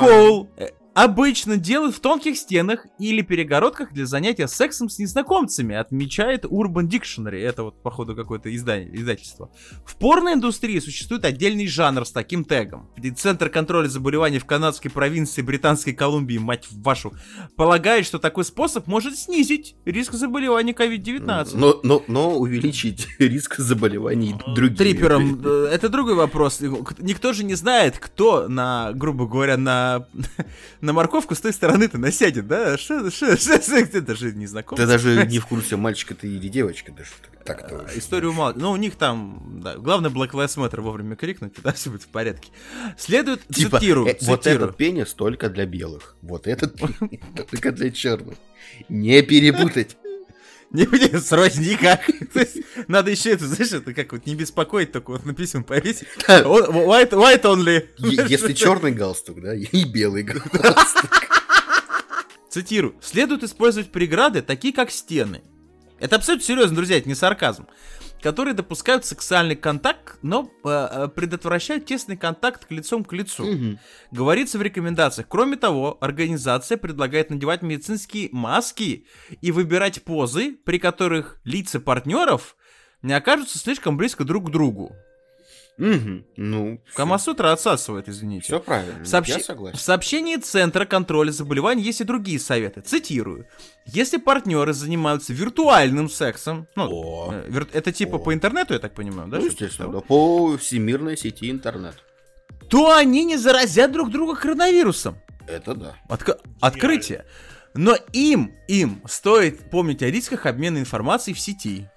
[0.00, 6.44] Hole э, обычно делают в тонких стенах или перегородках для занятия сексом с незнакомцами, отмечает
[6.44, 7.40] Urban Dictionary.
[7.40, 9.50] Это вот, походу, какое-то издание, издательство.
[9.84, 12.90] В порноиндустрии существует отдельный жанр с таким тегом.
[13.16, 17.12] Центр контроля заболеваний в канадской провинции Британской Колумбии, мать вашу,
[17.56, 21.50] полагает, что такой способ может снизить риск заболевания COVID-19.
[21.54, 24.76] Но, но, но увеличить риск заболеваний другими.
[24.76, 26.60] Трипером, э, это другой вопрос.
[26.60, 30.06] Никто же не знает, кто на, грубо говоря, на,
[30.80, 32.78] на морковку с той стороны-то насядет, да?
[32.78, 34.76] Что, что, что, это же не знаком.
[34.76, 37.10] Ты даже не в курсе, мальчик это или девочка, даже
[37.44, 37.76] так-то.
[37.78, 37.98] вообще.
[37.98, 38.52] Историю мало.
[38.56, 42.02] Ну, у них там, да, главное Black Lives Matter вовремя крикнуть, и да, все будет
[42.02, 42.50] в порядке.
[42.98, 44.64] Следует, Типа, цитирую, э, вот цитирую.
[44.66, 46.16] этот пенис только для белых.
[46.22, 46.76] Вот этот
[47.50, 48.36] только для черных.
[48.88, 49.96] Не перепутать.
[50.70, 52.06] Не будет срочно никак.
[52.32, 56.06] То есть, Надо еще это, знаешь, это как вот не беспокоить, только вот написано повесить.
[56.26, 56.42] Да.
[56.46, 57.88] О, White, white only.
[58.28, 61.28] Если черный галстук, да, и белый галстук.
[62.48, 62.94] Цитирую.
[63.00, 65.42] Следует использовать преграды, такие как стены.
[65.98, 67.66] Это абсолютно серьезно, друзья, это не сарказм.
[68.22, 73.44] Которые допускают сексуальный контакт, но э, э, предотвращают тесный контакт к лицом к лицу.
[73.44, 73.78] Мгм.
[74.10, 75.26] Говорится в рекомендациях.
[75.28, 79.06] Кроме того, организация предлагает надевать медицинские маски
[79.40, 82.56] и выбирать позы, при которых лица партнеров
[83.02, 84.94] не окажутся слишком близко друг к другу.
[85.78, 86.26] Мгм.
[86.36, 88.44] Ну, Камасутра отсасывает, извините.
[88.44, 89.02] все правильно.
[89.02, 89.78] В, сообщи- Я в согласен.
[89.78, 92.82] сообщении Центра контроля заболеваний есть и другие советы.
[92.82, 93.46] Цитирую.
[93.86, 97.32] Если партнеры занимаются виртуальным сексом, ну, О.
[97.32, 98.18] э, это типа О.
[98.18, 99.38] по интернету, я так понимаю, да?
[99.38, 101.94] Ну, естественно, да, по всемирной сети интернет.
[102.68, 105.16] То они не заразят друг друга коронавирусом.
[105.46, 105.96] Это да.
[106.08, 107.24] Отк- Открытие.
[107.74, 111.88] Но им, им стоит помнить о рисках обмена информацией в сети.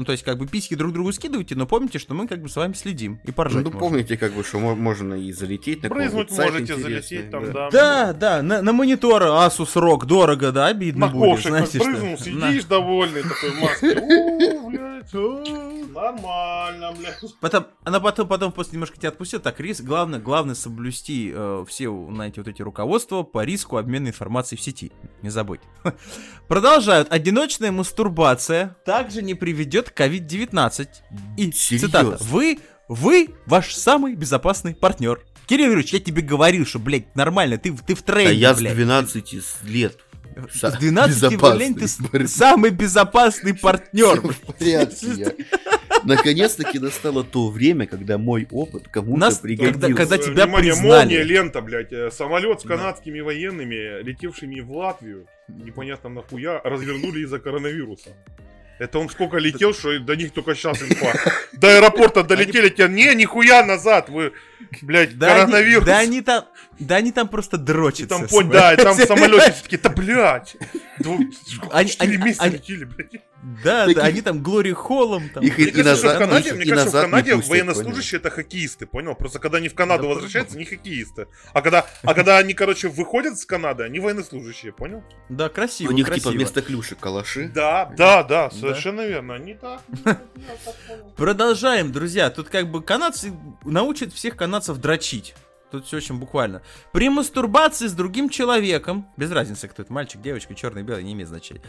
[0.00, 2.48] Ну, то есть, как бы письки друг другу скидывайте, но помните, что мы как бы
[2.48, 5.90] с вами следим и поржать Ну, помните, как бы, что мо- можно и залететь на
[5.90, 7.68] Брызнуть сайт можете, интересный, залететь там, да.
[7.70, 11.84] Да, да, на, на монитор Asus ROG дорого, да, обидно На будет, знаете что.
[11.84, 12.16] брызнул, На.
[12.16, 14.60] сидишь довольный такой в маске.
[15.92, 17.18] Нормально, блядь.
[17.40, 22.08] Потом, она потом, потом после немножко тебя отпустила, так риск, главное, главное соблюсти э, все,
[22.12, 24.92] знаете, вот эти руководства по риску обмена информацией в сети.
[25.22, 25.60] Не забудь.
[26.48, 27.12] Продолжают.
[27.12, 30.88] Одиночная мастурбация также не приведет к COVID-19.
[31.36, 31.88] И, Серьезно?
[31.88, 35.20] цитата, вы, вы ваш самый безопасный партнер.
[35.46, 38.58] Кирилл Юрьевич, я тебе говорил, что, блядь, нормально, ты, ты в А тренде, я с
[38.58, 38.74] блядь.
[38.74, 39.98] 12 лет.
[40.54, 42.28] С 12 безопасный лет ты партнер.
[42.28, 44.22] самый безопасный партнер.
[46.04, 49.80] Наконец-таки настало то время, когда мой опыт кому-то Нас- пригодился.
[49.80, 50.88] когда- когда тебя Внимание, признали.
[50.88, 51.92] молния, лента, блядь.
[51.92, 52.76] э, Самолет с Да.
[52.76, 58.10] канадскими военными, летевшими в Латвию, непонятно нахуя, развернули из-за коронавируса.
[58.80, 61.12] Это он сколько летел, что до них только сейчас инфа.
[61.52, 64.32] До аэропорта долетели, тебя, не, нихуя назад, вы
[64.82, 65.84] Блять, Да они, коронавирус.
[65.84, 66.44] да они там,
[66.78, 68.06] да они там просто И дрочатся.
[68.18, 70.56] там, понь, да, и там в самолете все такие, да блядь.
[71.72, 73.12] Они- Четыре они- месяца они- летели, блядь.
[73.64, 75.42] Да, Таких- да, они там Глори Холлом там.
[75.42, 77.50] Их и, Мне и кажется, что в Канаде, их мне и кажется, в Канаде пустят,
[77.50, 79.14] военнослужащие это хоккеисты, понял?
[79.14, 81.26] Просто когда они в Канаду Да, возвращаются, они хоккеисты.
[81.54, 85.02] А когда, а когда они, короче, выходят с Канады, они военнослужащие, понял?
[85.30, 86.32] Да, красиво, У них красиво.
[86.32, 87.48] типа вместо клюшек калаши.
[87.48, 89.36] Да, да, да, совершенно верно.
[89.36, 89.80] Они так.
[91.16, 92.28] Продолжаем, друзья.
[92.30, 93.32] Тут как бы канадцы
[93.64, 95.34] научат всех канадцев дрочить.
[95.70, 96.62] Тут все очень буквально.
[96.92, 101.28] При мастурбации с другим человеком, без разницы, кто это, мальчик, девочка, черный, белый, не имеет
[101.28, 101.62] значения,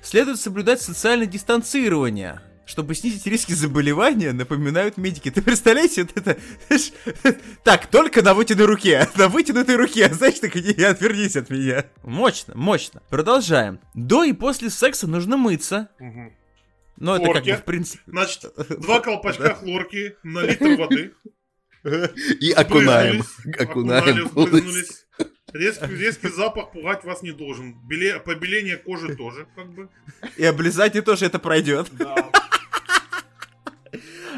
[0.00, 5.30] следует соблюдать социальное дистанцирование, чтобы снизить риски заболевания, напоминают медики.
[5.30, 6.38] Ты представляете, вот это...
[7.64, 9.08] Так, только на вытянутой руке.
[9.16, 10.08] На вытянутой руке.
[10.12, 11.86] Знаешь, так иди, отвернись от меня.
[12.04, 13.02] Мощно, мощно.
[13.08, 13.80] Продолжаем.
[13.94, 15.88] До и после секса нужно мыться.
[15.98, 16.34] Мгм.
[16.98, 17.50] Но это как Хлорки.
[17.52, 18.02] бы в принципе...
[18.06, 18.44] Значит,
[18.80, 21.14] два колпачка хлорки на литр воды.
[22.40, 23.22] И окунаем.
[23.58, 24.30] Окунаем.
[25.52, 27.74] Резкий, резкий запах пугать вас не должен.
[27.88, 29.88] Беле- побеление кожи тоже, как бы.
[30.36, 31.88] И облизать тоже это пройдет.
[31.92, 32.14] Да.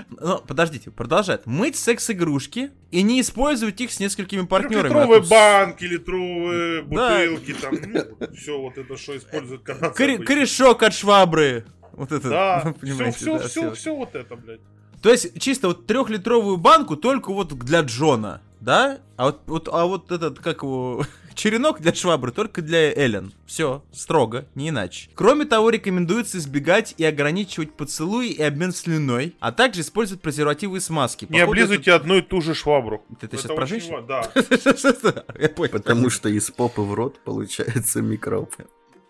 [0.08, 1.46] Но, подождите, продолжает.
[1.46, 4.88] Мыть секс-игрушки и не использовать их с несколькими партнерами.
[4.92, 7.18] Трехлитровые А тут с- банки, литровые Да.
[7.26, 10.02] бутылки, там, ну, все вот это, что используют канадцы.
[10.02, 10.24] Обычно.
[10.24, 11.64] корешок от швабры.
[11.92, 13.74] Вот это, Да, ну, все, понимаете, все, да, все, всё.
[13.74, 14.60] все вот это, блядь.
[15.02, 18.98] То есть, чисто вот трехлитровую банку только вот для Джона, да?
[19.16, 23.32] А вот, вот, а вот этот, как его, черенок для швабры только для Эллен.
[23.46, 25.08] Все, строго, не иначе.
[25.14, 30.80] Кроме того, рекомендуется избегать и ограничивать поцелуи и обмен слюной, а также использовать презервативы и
[30.80, 31.24] смазки.
[31.24, 33.02] Не Походу, облизывайте одну и ту же швабру.
[33.10, 34.06] Это, ты сейчас Это про женщин?
[34.06, 34.22] Да.
[35.72, 38.54] Потому что из попы в рот получается микроб.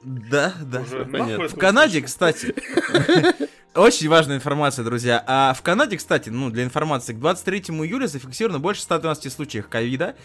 [0.02, 2.54] Да, да, это В Канаде, кстати,
[3.74, 5.22] очень важная информация, друзья.
[5.26, 10.16] А в Канаде, кстати, ну, для информации, к 23 июля зафиксировано больше 112 случаев ковида.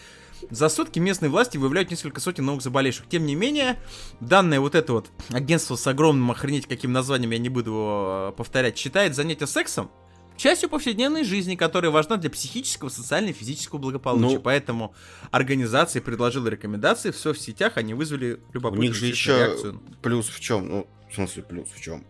[0.50, 3.08] За сутки местные власти выявляют несколько сотен новых заболевших.
[3.08, 3.78] Тем не менее,
[4.20, 8.36] данное вот это вот агентство с огромным, охренеть каким названием, я не буду его э,
[8.36, 9.90] повторять, считает занятие сексом
[10.36, 14.36] частью повседневной жизни, которая важна для психического, социального и физического благополучия.
[14.36, 14.40] Ну.
[14.40, 14.94] Поэтому
[15.30, 19.82] организация предложила рекомендации в соцсетях, они вызвали У любопытную них же еще реакцию.
[20.02, 20.68] плюс в чем?
[20.68, 22.04] Ну, в смысле, плюс в чем?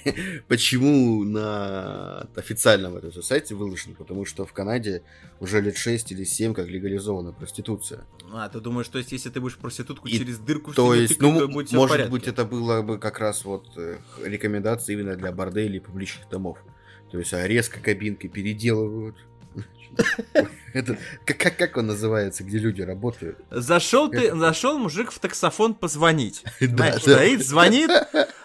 [0.48, 3.94] Почему на официальном этом сайте выложено?
[3.94, 5.02] Потому что в Канаде
[5.40, 8.04] уже лет 6 или 7 как легализована проституция.
[8.32, 11.32] А, ты думаешь, то есть, если ты будешь проститутку И через дырку То есть, тыкать,
[11.32, 15.32] ну, то будет может быть, это было бы как раз вот э, рекомендация именно для
[15.32, 16.58] борделей и публичных домов.
[17.10, 19.16] То есть, а резко кабинки переделывают.
[20.72, 23.38] Это как, как, как он называется, где люди работают?
[23.50, 26.44] Зашел ты, зашел мужик в таксофон позвонить.
[26.60, 27.14] Знаешь, да.
[27.14, 27.90] стоит, звонит,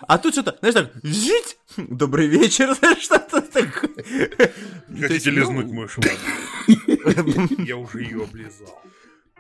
[0.01, 4.51] а тут что-то, знаешь, так, жить, добрый вечер, что-то такое.
[4.99, 6.11] Хотите ну, лизнуть мою швабру?
[7.63, 8.81] Я уже ее облизал.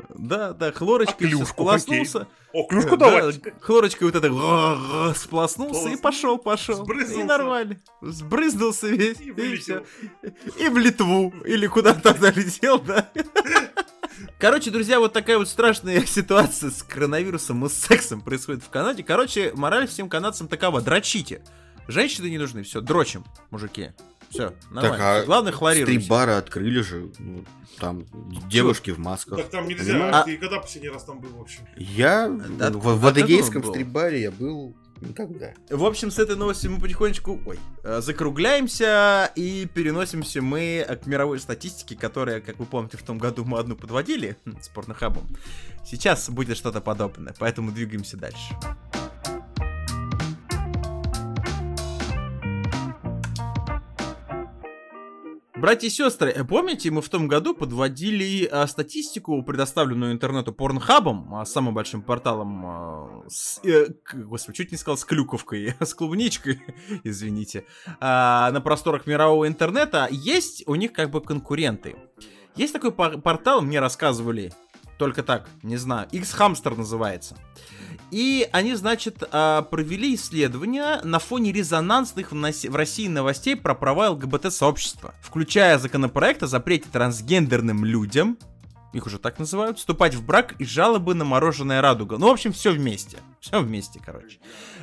[0.09, 2.27] Да, да, хлорочкой А клюшку сполоснулся.
[2.53, 3.33] О, клюшку Да, давай.
[3.61, 4.27] Хлорочкой вот это
[5.15, 5.97] сполоснулся и Сполоснул.
[5.99, 6.75] пошел, пошел.
[6.75, 7.19] Сбрызнулся.
[7.21, 7.77] И нормально.
[8.01, 9.19] Сбрызнулся весь.
[9.19, 9.83] И И, все.
[10.59, 11.33] И в Литву.
[11.45, 13.09] Или куда тогда летел, да.
[14.39, 19.03] Короче, друзья, вот такая вот страшная ситуация с коронавирусом и с сексом происходит в Канаде.
[19.03, 20.81] Короче, мораль всем канадцам такова.
[20.81, 21.43] Дрочите.
[21.87, 22.63] Женщины не нужны.
[22.63, 23.91] Все, дрочим, мужики.
[24.29, 25.19] Все, нормально.
[25.19, 25.99] а Главное, хлорируйте.
[25.99, 27.11] Стрип-бары открыли же.
[27.19, 27.43] ну,
[27.79, 28.05] там
[28.49, 29.37] девушки в масках.
[29.37, 29.93] Так там нельзя.
[29.93, 30.15] Понимаешь?
[30.15, 31.59] А Ты когда последний раз там был вообще?
[31.77, 35.53] Я Да, в, в Адыгейском стрип-баре я был никогда.
[35.69, 41.39] В общем, с этой новостью мы потихонечку ой, э, закругляемся и переносимся мы к мировой
[41.39, 45.27] статистике, которая, как вы помните, в том году мы одну подводили хм, с порнохабом.
[45.85, 48.55] Сейчас будет что-то подобное, поэтому двигаемся дальше.
[55.59, 61.33] Братья и сестры, э, помните, мы в том году подводили э, статистику, предоставленную интернету Порнхабом,
[61.33, 66.61] а, самым большим порталом э, с, э, господи, чуть не сказал с клюковкой, с клубничкой,
[67.03, 67.65] извините,
[67.99, 71.95] на просторах мирового интернета, есть у них как бы конкуренты.
[72.55, 74.53] Есть такой пор- портал, мне рассказывали,
[74.99, 77.35] только так, не знаю, X-Hamster называется.
[78.11, 85.13] И они, значит, а, провели исследования на фоне резонансных в России новостей про права ЛГБТ-сообщества,
[85.21, 88.37] включая законопроект о запрете трансгендерным людям,
[88.93, 92.17] их уже так называют, вступать в брак и жалобы на мороженое радуга.
[92.17, 93.17] Ну, в общем, все вместе.
[93.39, 94.39] Все вместе, короче.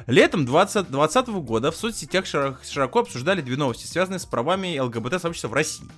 [0.06, 5.54] Летом 2020 года в соцсетях широ- широко обсуждали две новости, связанные с правами ЛГБТ-сообщества в
[5.54, 5.88] России.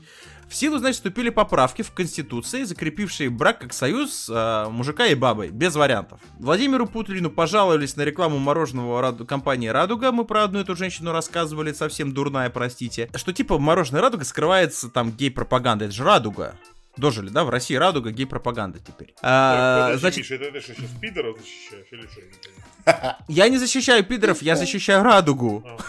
[0.49, 5.49] В силу, значит, вступили поправки в Конституции, закрепившие брак как союз э, мужика и бабы,
[5.49, 6.21] без вариантов.
[6.39, 11.73] Владимиру Путлину пожаловались на рекламу мороженого раду- компании «Радуга», мы про одну эту женщину рассказывали,
[11.73, 16.55] совсем дурная, простите, что типа мороженое «Радуга» скрывается там гей-пропаганда, это же «Радуга».
[16.97, 17.45] Дожили, да?
[17.45, 19.15] В России радуга, гей-пропаганда теперь.
[19.21, 22.21] А, подожди, значит, Миша, это ты что, сейчас пидоров защищаешь или что?
[22.21, 23.17] Я не понимаю.
[23.29, 25.63] я не защищаю пидоров, я защищаю радугу.
[25.67, 25.85] Ага.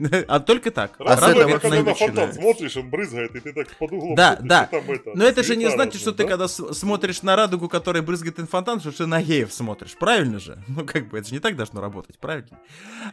[0.28, 0.92] А только так.
[0.98, 4.38] А этого это когда на фонтан смотришь, он брызгает, и ты так под углом Да,
[4.40, 4.68] да.
[5.14, 6.28] Но это же не значит, что ты да?
[6.28, 9.96] когда смотришь на радугу, которая брызгает инфантан, что ты на геев смотришь.
[9.98, 10.58] Правильно же?
[10.80, 12.58] Ну, как бы, это же не так должно работать, правильно?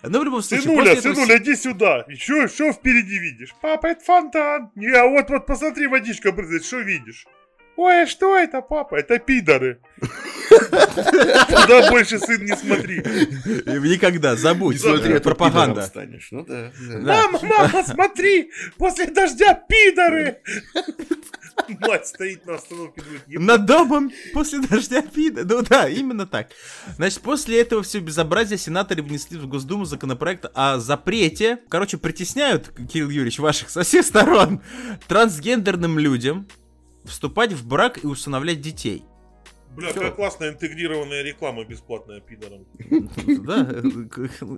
[0.03, 2.05] Но в любом случае, Сынуля, сынуля, иди сюда.
[2.17, 3.53] Что, что впереди видишь?
[3.61, 4.71] Папа, это фонтан.
[4.75, 7.25] Не, а вот, вот, посмотри, водичка брызгает, что видишь?
[7.77, 8.95] Ой, а что это, папа?
[8.95, 9.79] Это пидоры.
[10.49, 12.97] Туда больше, сын, не смотри.
[12.97, 14.81] Никогда, забудь.
[14.81, 15.83] Смотри, это а пропаганда.
[15.83, 16.29] станешь.
[16.31, 16.71] Ну да.
[16.79, 20.41] Мама, мама, смотри, после дождя пидоры.
[21.79, 25.43] Мать стоит на остановке, думает, «Ебать, Над домом после дождя пида.
[25.43, 26.49] Ну да, именно так.
[26.95, 31.59] Значит, после этого все безобразие сенаторы внесли в Госдуму законопроект о запрете.
[31.69, 34.61] Короче, притесняют, Кирилл Юрьевич, ваших со всех сторон
[35.07, 36.47] трансгендерным людям
[37.07, 39.03] вступать в брак и усыновлять детей.
[39.75, 39.95] Бля, Чё?
[39.95, 42.65] какая классная интегрированная реклама бесплатная пидорам.
[43.45, 43.69] Да?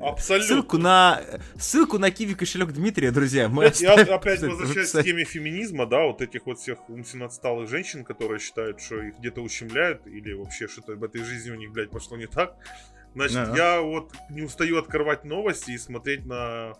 [0.08, 0.47] Абсолютно.
[0.47, 1.22] Ссылку на
[1.58, 3.50] ссылку на киви кошелек Дмитрия, друзья.
[3.50, 8.06] Мы Я опять возвращаюсь к теме феминизма, да, вот этих вот всех умственно отсталых женщин,
[8.06, 11.89] которые считают, что их где-то ущемляют, или вообще что-то в этой жизни у них, блядь,
[11.89, 12.56] пошло не так.
[13.16, 13.58] Значит, Ага.
[13.58, 16.76] я вот не устаю открывать новости и смотреть на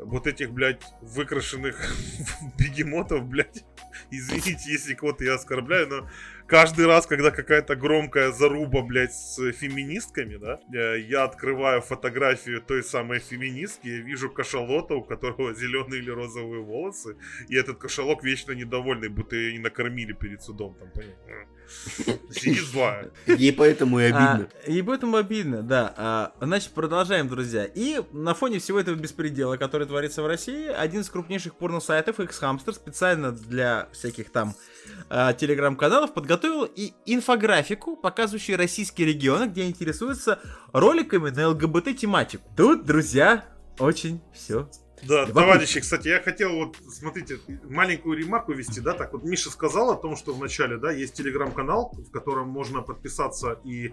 [0.00, 1.92] вот этих, блядь, выкрашенных
[2.58, 3.64] бегемотов, блядь.
[4.10, 6.08] Извините, если кого-то я оскорбляю, но
[6.52, 12.82] каждый раз, когда какая-то громкая заруба, блядь, с феминистками, да, э, я открываю фотографию той
[12.82, 17.16] самой феминистки, я вижу кашалота, у которого зеленые или розовые волосы,
[17.48, 21.48] и этот кошелок вечно недовольный, будто ее не накормили перед судом, там, понятно.
[22.30, 23.10] Сидит злая.
[23.26, 24.48] Ей поэтому и обидно.
[24.66, 25.94] А, и поэтому обидно, да.
[25.96, 27.64] А, значит, продолжаем, друзья.
[27.64, 32.72] И на фоне всего этого беспредела, который творится в России, один из крупнейших порно-сайтов, X-Hamster,
[32.72, 34.54] специально для всяких там
[35.08, 40.40] а, телеграм-каналов, подготовил и инфографику, показывающую российские регионы, где интересуются
[40.72, 42.44] роликами на ЛГБТ-тематику.
[42.56, 43.44] Тут, друзья,
[43.78, 44.68] очень все
[45.02, 45.34] Да, Любопытно.
[45.34, 49.96] товарищи, кстати, я хотел вот, смотрите, маленькую ремарку вести, да, так вот Миша сказал о
[49.96, 53.92] том, что вначале, да, есть телеграм-канал, в котором можно подписаться и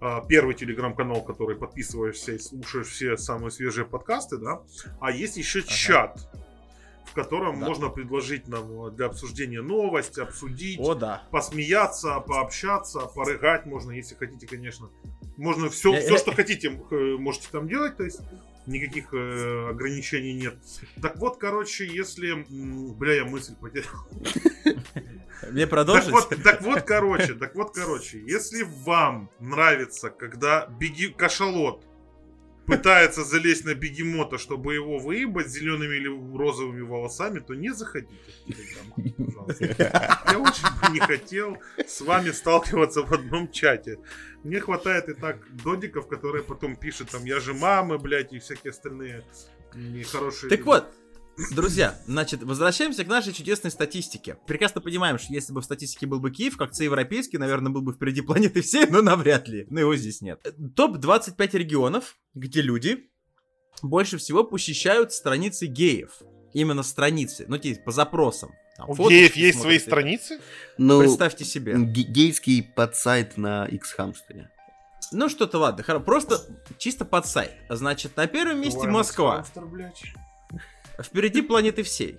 [0.00, 4.62] а, первый телеграм-канал, который подписываешься и слушаешь все самые свежие подкасты, да,
[5.00, 6.28] а есть еще чат,
[7.14, 7.66] в котором Да.
[7.66, 11.22] можно предложить нам для обсуждения новости, обсудить, О, да.
[11.30, 14.90] посмеяться, пообщаться, порыгать можно, если хотите, конечно.
[15.36, 18.20] Можно все, Я- все я- что хотите, э, можете там делать, то есть
[18.66, 20.56] никаких э, ограничений нет.
[21.00, 22.44] Так вот, короче, если...
[22.98, 24.08] Бля, я мысль потерял.
[25.52, 26.10] Мне Так продолжить?
[26.10, 31.84] вот, так вот, короче, так вот, короче, если вам нравится, когда беги кашалот
[32.66, 38.52] пытается залезть на бегемота, чтобы его выебать зелеными или розовыми волосами, то не заходите в
[38.52, 40.22] Телеграм, пожалуйста.
[40.30, 43.98] Я очень бы не хотел с вами сталкиваться в одном чате.
[44.42, 48.70] Мне хватает и так додиков, которые потом пишут там, я же мама, блядь, и всякие
[48.70, 49.24] остальные
[49.74, 50.86] нехорошие Так вот,
[51.52, 54.36] друзья, значит, возвращаемся к нашей чудесной статистике.
[54.46, 57.92] Прекрасно понимаем, что если бы в статистике был бы Киев, как европейский, наверное, был бы
[57.92, 59.66] впереди планеты всей, но навряд ли.
[59.70, 60.40] Но его здесь нет.
[60.76, 63.10] Топ-25 регионов, где люди
[63.82, 66.20] больше всего посещают страницы геев.
[66.52, 68.52] Именно страницы, ну, типа, по запросам.
[68.76, 69.82] Там У фоточки геев есть свои смотрят.
[69.82, 70.40] страницы?
[70.78, 71.74] Ну, Представьте себе.
[71.76, 74.50] ге- гейский подсайт на X-хамстере.
[75.12, 76.40] Ну, что-то ладно, хоро- просто
[76.78, 77.52] чисто под сайт.
[77.68, 79.44] Значит, на первом месте Москва.
[81.02, 82.18] Впереди планеты всей.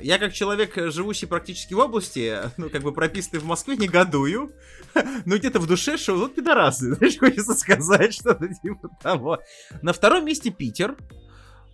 [0.00, 4.52] Я как человек, живущий практически в области, ну, как бы прописанный в Москве, негодую.
[5.24, 9.40] Но где-то в душе, что вот пидорасы, знаешь, хочется сказать что-то типа того.
[9.82, 10.96] На втором месте Питер.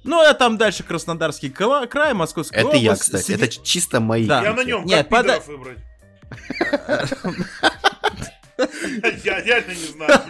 [0.02, 3.02] Ну, а там дальше Краснодарский кла- край, Московская Это я, область.
[3.02, 3.22] кстати.
[3.24, 4.26] Среди- Это чисто мои.
[4.26, 4.42] Да.
[4.42, 5.78] Я на нем Нет, как пода- пидоров выбрать?
[9.24, 10.20] Я реально не знаю.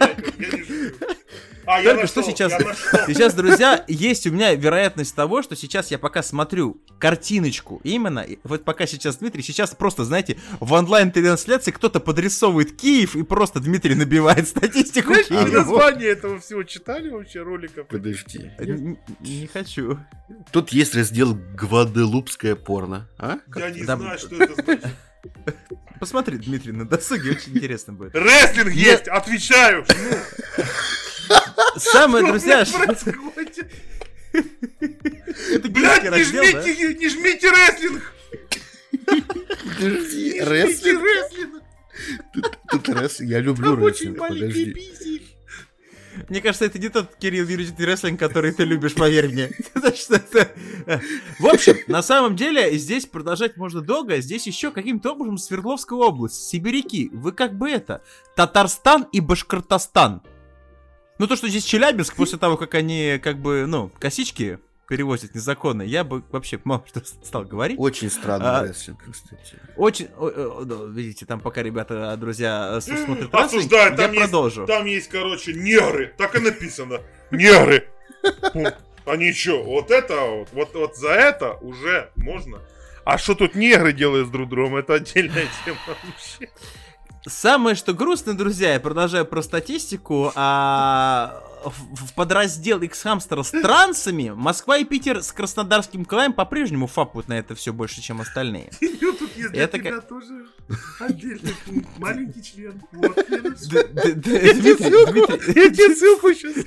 [1.67, 2.53] А, я Только что нашел, сейчас-.
[3.05, 8.63] Сейчас, друзья, есть у меня вероятность того, что сейчас я пока смотрю картиночку именно, вот
[8.65, 14.47] пока сейчас Дмитрий, сейчас просто, знаете, в онлайн-трансляции кто-то подрисовывает Киев и просто Дмитрий набивает
[14.47, 15.57] статистику Знаешь, вы Киева.
[15.59, 17.87] название этого всего читали вообще роликов?
[17.87, 18.49] Подожди.
[18.57, 19.99] Н- Не хочу.
[20.51, 23.07] Тут есть раздел Гваделупское порно.
[23.19, 23.37] А?
[23.55, 24.87] Я не знаю, что это значит.
[26.01, 28.15] Посмотри, Дмитрий, на досуге очень интересно будет.
[28.15, 29.85] Рестлинг есть, отвечаю.
[31.77, 32.81] Самое, друзья, Что,
[35.69, 38.13] блядь, не жмите, не жмите рестлинг!
[38.99, 41.63] Подожди, Не жмите рестлинг?
[42.71, 43.29] Тут рестлинг.
[43.29, 44.17] Я люблю рестлинг.
[44.17, 44.91] Подожди.
[46.31, 49.49] Мне кажется, это не тот Кирилл Юрьевич рестлинг, который ты любишь, поверь мне.
[51.39, 54.21] В общем, на самом деле, здесь продолжать можно долго.
[54.21, 57.09] Здесь еще каким-то образом Свердловская область, сибиряки.
[57.11, 58.01] Вы как бы это,
[58.37, 60.21] Татарстан и Башкортостан.
[61.19, 64.57] Ну, то, что здесь Челябинск, после того, как они, как бы, ну, косички
[64.91, 67.79] перевозят незаконно, я бы вообще мало что стал говорить.
[67.79, 69.55] Очень странный А, кстати.
[69.77, 70.27] Очень, о-
[70.63, 74.65] о- видите, там пока ребята, друзья, э, с- смотрят рестлинг, Осуждаю, я там есть, продолжу.
[74.67, 76.13] там есть, короче, негры.
[76.17, 76.99] Так и написано.
[77.31, 77.87] Негры.
[79.05, 82.59] Они что, вот это вот, вот, вот за это уже можно.
[83.05, 86.49] А что тут негры делают с друг другом, это отдельная тема вообще.
[87.27, 94.77] Самое, что грустно, друзья, я продолжаю про статистику, а в, подраздел X-Hamster с трансами Москва
[94.77, 98.71] и Питер с Краснодарским краем по-прежнему фапают на это все больше, чем остальные.
[98.79, 100.47] Тут есть для Это тебя тоже
[100.99, 101.89] отдельный пункт.
[101.97, 102.81] Маленький член.
[102.91, 103.43] Вот, я
[105.69, 106.65] тебе ссылку сейчас.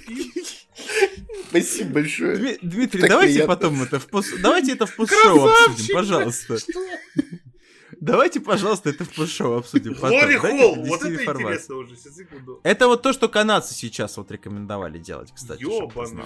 [1.48, 2.36] Спасибо большое.
[2.36, 4.32] Дми- Дмитрий, давайте потом это в пост...
[4.40, 6.58] Давайте это в постшоу обсудим, пожалуйста.
[8.00, 9.94] Давайте, пожалуйста, это в постшоу обсудим.
[10.00, 11.42] Дайте Холл, вот это информацию.
[11.42, 12.60] интересно уже, сейчас секунду.
[12.62, 15.62] Это вот то, что канадцы сейчас вот рекомендовали делать, кстати.
[15.62, 16.24] Ёбаный.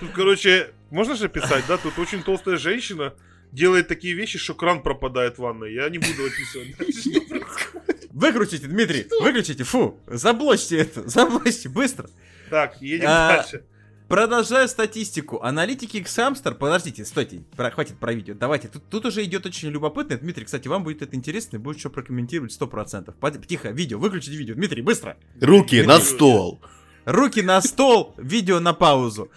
[0.00, 1.76] Тут, короче, можно же писать, да?
[1.76, 3.14] Тут очень толстая женщина
[3.52, 5.72] делает такие вещи, что кран пропадает в ванной.
[5.74, 6.76] Я не буду описывать.
[8.10, 12.10] Выключите, Дмитрий, выключите, фу, заблочьте это, заблочьте, быстро.
[12.50, 13.64] Так, едем А, дальше.
[14.08, 19.44] Продолжая статистику, аналитики Xhamster, подождите, стойте, про- хватит про видео, давайте, тут, тут уже идет
[19.44, 23.12] очень любопытно, Дмитрий, кстати, вам будет это интересно, и будет что прокомментировать 100%.
[23.20, 25.18] Под- Тихо, видео, выключите видео, Дмитрий, быстро.
[25.42, 26.14] Руки на Дмитрий.
[26.14, 26.60] стол.
[27.04, 29.30] Руки на стол, видео на паузу.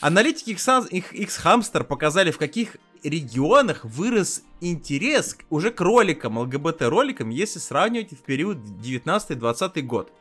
[0.00, 8.22] Аналитики X-Hamster показали, в каких регионах вырос интерес уже к роликам, ЛГБТ-роликам, если сравнивать в
[8.22, 10.12] период 19-20 год.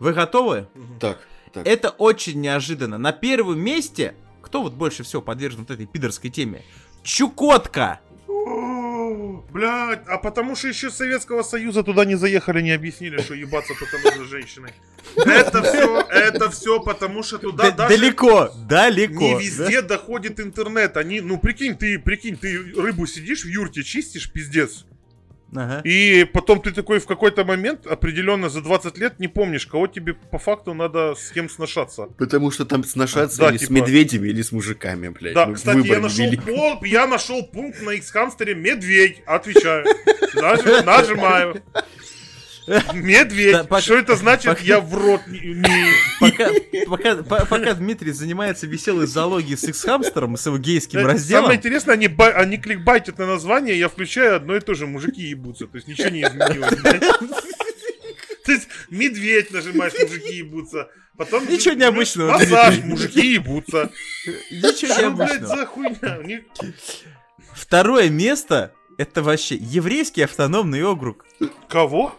[0.00, 0.66] Вы готовы?
[1.00, 1.18] Так,
[1.64, 1.66] так.
[1.66, 2.98] Это очень неожиданно.
[2.98, 6.62] На первом месте, кто вот больше всего подвержен вот этой пидорской теме?
[7.02, 8.00] Чукотка!
[8.28, 13.72] О, Блядь, а потому что еще Советского Союза туда не заехали, не объяснили, что ебаться
[13.78, 14.72] только нужно с женщиной.
[15.14, 19.20] Это все, это все потому что туда Д- даже далеко, далеко.
[19.20, 20.96] не везде доходит интернет.
[20.96, 24.84] Они, ну прикинь, ты, прикинь, ты рыбу сидишь в юрте, чистишь, пиздец.
[25.54, 25.80] Ага.
[25.84, 30.14] И потом ты такой в какой-то момент, определенно за 20 лет, не помнишь, кого тебе
[30.14, 32.08] по факту надо с кем сношаться.
[32.18, 35.34] Потому что там сношаться Да, или с типа- медведями, или с мужиками, блядь.
[35.34, 36.42] Да, Ну, кстати, я нашел, велик.
[36.44, 39.22] пол, я нашел пункт на X-хамстере медведь.
[39.26, 39.84] Отвечаю.
[40.34, 41.62] Нажим- нажимаю.
[42.94, 43.56] Медведь.
[43.80, 44.60] Что это значит?
[44.60, 45.54] Я в рот не...
[46.20, 46.50] Пока,
[46.86, 49.64] пока, по- пока Дмитрий занимается веселой зоологией с
[50.34, 54.36] и с его гейским разделом, Самое интересное, они, ба- они кликбайтят на название, я включаю
[54.36, 55.66] одно и то же, мужики ебутся.
[55.66, 56.74] То есть ничего не изменилось.
[58.44, 60.88] То есть медведь нажимаешь, мужики ебутся.
[61.16, 63.90] Потом Ничего необычного, Массаж, мужики ебутся.
[64.50, 65.46] ничего Что, необычного.
[65.56, 66.40] за хуйня?
[67.54, 71.24] Второе место это вообще еврейский автономный округ.
[71.68, 72.14] Кого?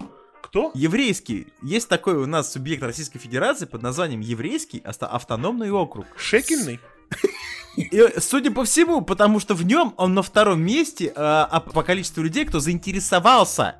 [0.47, 0.71] Кто?
[0.73, 1.47] Еврейский.
[1.61, 6.05] Есть такой у нас субъект Российской Федерации под названием Еврейский авто- автономный округ.
[6.17, 6.79] Шекельный?
[7.77, 11.83] И, судя по всему, потому что в нем он на втором месте а, а по
[11.83, 13.75] количеству людей, кто заинтересовался.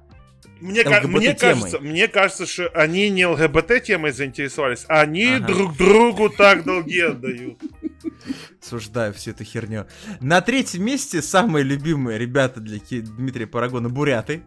[0.60, 5.48] Мне, ка- мне, кажется, мне кажется, что они не ЛГБТ темой заинтересовались, а они Ага.
[5.48, 7.60] друг другу так долги отдают.
[8.62, 9.88] Осуждаю всю эту херню.
[10.20, 14.44] На третьем месте самые любимые ребята для Дмитрия Парагона буряты.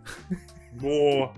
[0.83, 1.35] О,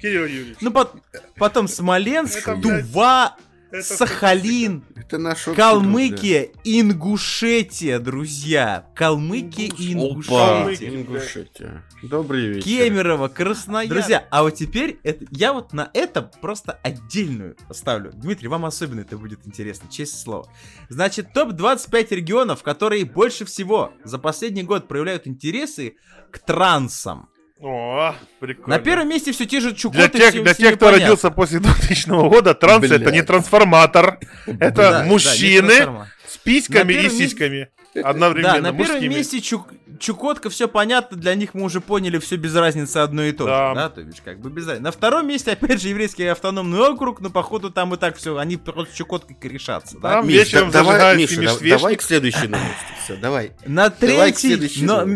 [0.00, 0.58] Кирилл Юрьевич.
[0.60, 0.94] Ну, пот-
[1.36, 3.36] потом Смоленск, Это, блядь, Тува,
[3.70, 8.86] это Сахалин, Это Калмыкия, Ингушетия, друзья.
[8.94, 10.88] Калмыкия и Ингушетия.
[10.90, 11.84] Ингушетия.
[12.02, 12.64] Добрый вечер.
[12.64, 13.92] Кемерово, Красноярск.
[13.92, 18.12] Друзья, а вот теперь это, я вот на это просто отдельную ставлю.
[18.12, 20.52] Дмитрий, вам особенно это будет интересно, честное слово.
[20.88, 25.96] Значит, топ-25 регионов, которые больше всего за последний год проявляют интересы
[26.30, 27.28] к трансам.
[27.58, 28.76] О, прикольно.
[28.76, 29.98] На первом месте все те же чукоты.
[29.98, 31.04] Для тех, всем- для всем тех, кто понятно.
[31.06, 33.14] родился после 2000 года, транс это Блядь.
[33.14, 34.18] не трансформатор.
[34.46, 36.08] Это Да, да, мужчины трансформа.
[36.36, 37.68] С письками и сиськами.
[38.04, 38.54] Одновременно.
[38.54, 39.14] Да, на первом мужскими.
[39.14, 43.32] месте Чук- Чукотка, все понятно, для них мы уже поняли, все без разницы одно и
[43.32, 43.70] то Да.
[43.70, 44.82] же, да, то есть как бы без разницы.
[44.82, 48.58] На втором месте, опять же, еврейский автономный округ, но походу там и так все, они
[48.58, 50.10] просто с Чукоткой корешатся, да.
[50.16, 51.70] Там Миш, вечером да- давай, зажигают Миша, да- семишвешник.
[51.78, 52.74] давай к следующей новости.
[53.02, 53.52] Все, давай.
[53.64, 55.06] На третьей, но-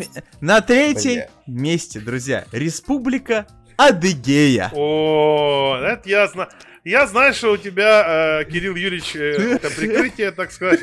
[0.40, 3.46] на третьей месте, друзья, Республика
[3.76, 4.70] Адыгея.
[4.74, 6.48] О, это ясно.
[6.84, 10.80] Я знаю, что у тебя, э, Кирилл Юрьевич, э, это прикрытие, так сказать.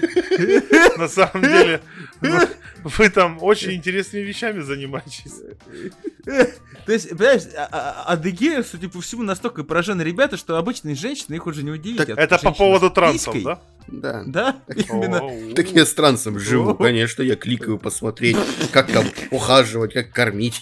[0.97, 1.81] На самом деле,
[2.21, 2.47] вы,
[2.83, 5.33] вы там очень интересными вещами занимаетесь.
[6.85, 11.35] То есть, понимаешь, а- а- адыгеи, судя по всему, настолько поражены ребята, что обычные женщины
[11.35, 11.97] их уже не удивить.
[11.97, 13.59] Так А Это по поводу трансов, писькой, да?
[13.87, 14.23] Да.
[14.25, 15.21] Да, именно.
[15.21, 15.53] Оу.
[15.53, 18.37] Так я с трансом живу, конечно, я кликаю посмотреть,
[18.71, 20.61] как там ухаживать, как кормить,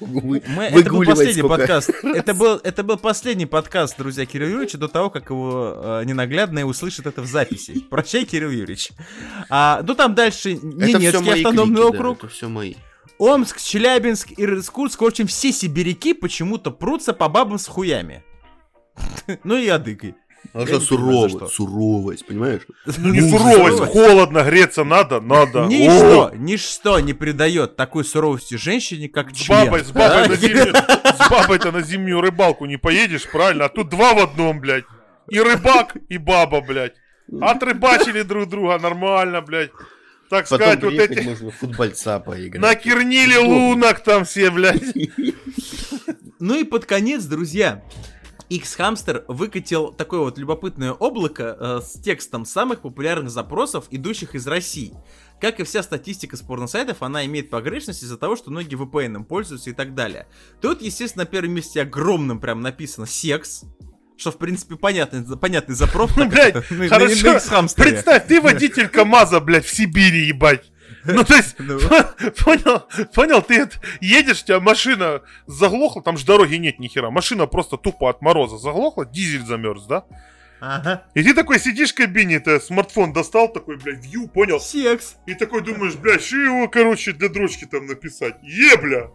[0.00, 1.90] Мы- это был последний подкаст.
[2.02, 6.64] Это был, это был последний подкаст, друзья, Кирилла Юрьевича, до того, как его э, ненаглядное
[6.64, 7.80] услышит это в записи.
[7.90, 8.90] Прощай, Кирилл Юрьевич.
[9.48, 12.74] А, ну там дальше Ненецкий автономный клики, да, округ, это все мои.
[13.18, 15.00] Омск, Челябинск, Иркутск.
[15.00, 18.24] В общем, все сибиряки почему-то прутся по бабам с хуями.
[19.44, 20.14] Ну и адыгой.
[20.52, 22.62] А за суровость, суровость, понимаешь?
[22.98, 25.64] Ну не суровость, холодно, греться надо, надо.
[25.68, 29.64] Ничто, ничто не придает такой суровости женщине, как С член.
[29.66, 33.66] бабой, с бабой на зимнюю, с бабой-то на зимнюю рыбалку не поедешь, правильно?
[33.66, 34.84] А тут два в одном, блядь.
[35.28, 36.94] И рыбак, и баба, блядь.
[37.40, 39.70] Отрыбачили друг друга нормально, блядь.
[40.28, 41.20] Так Потом сказать, вот эти...
[41.20, 42.60] можно футбольца поиграть.
[42.60, 44.82] Накернили лунок там все, блядь.
[46.40, 47.82] Ну и под конец, друзья,
[48.56, 54.92] X-Hamster выкатил такое вот любопытное облако э, с текстом самых популярных запросов, идущих из России.
[55.40, 59.70] Как и вся статистика с порносайтов, она имеет погрешность из-за того, что многие VPN пользуются
[59.70, 60.26] и так далее.
[60.60, 63.62] Тут, естественно, на первом месте огромным прям написано секс,
[64.16, 66.14] что, в принципе, понятный, понятный запрос.
[66.16, 66.28] на- на-
[66.88, 67.14] хорошо.
[67.90, 70.71] Представь, ты водитель КамАЗа, блядь, в Сибири, ебать.
[71.04, 71.78] Ну, то есть, Ну.
[72.44, 73.68] понял, понял, ты
[74.00, 77.10] едешь, у тебя машина заглохла, там же дороги нет ни хера.
[77.10, 80.04] Машина просто тупо от мороза заглохла, дизель замерз, да?
[80.60, 81.02] Ага.
[81.14, 84.60] И ты такой сидишь в кабине, ты смартфон достал, такой, блядь, вью, понял?
[84.60, 85.16] Секс.
[85.26, 88.36] И такой думаешь, блядь, что его, короче, для дрочки там написать?
[88.42, 89.10] Ебля!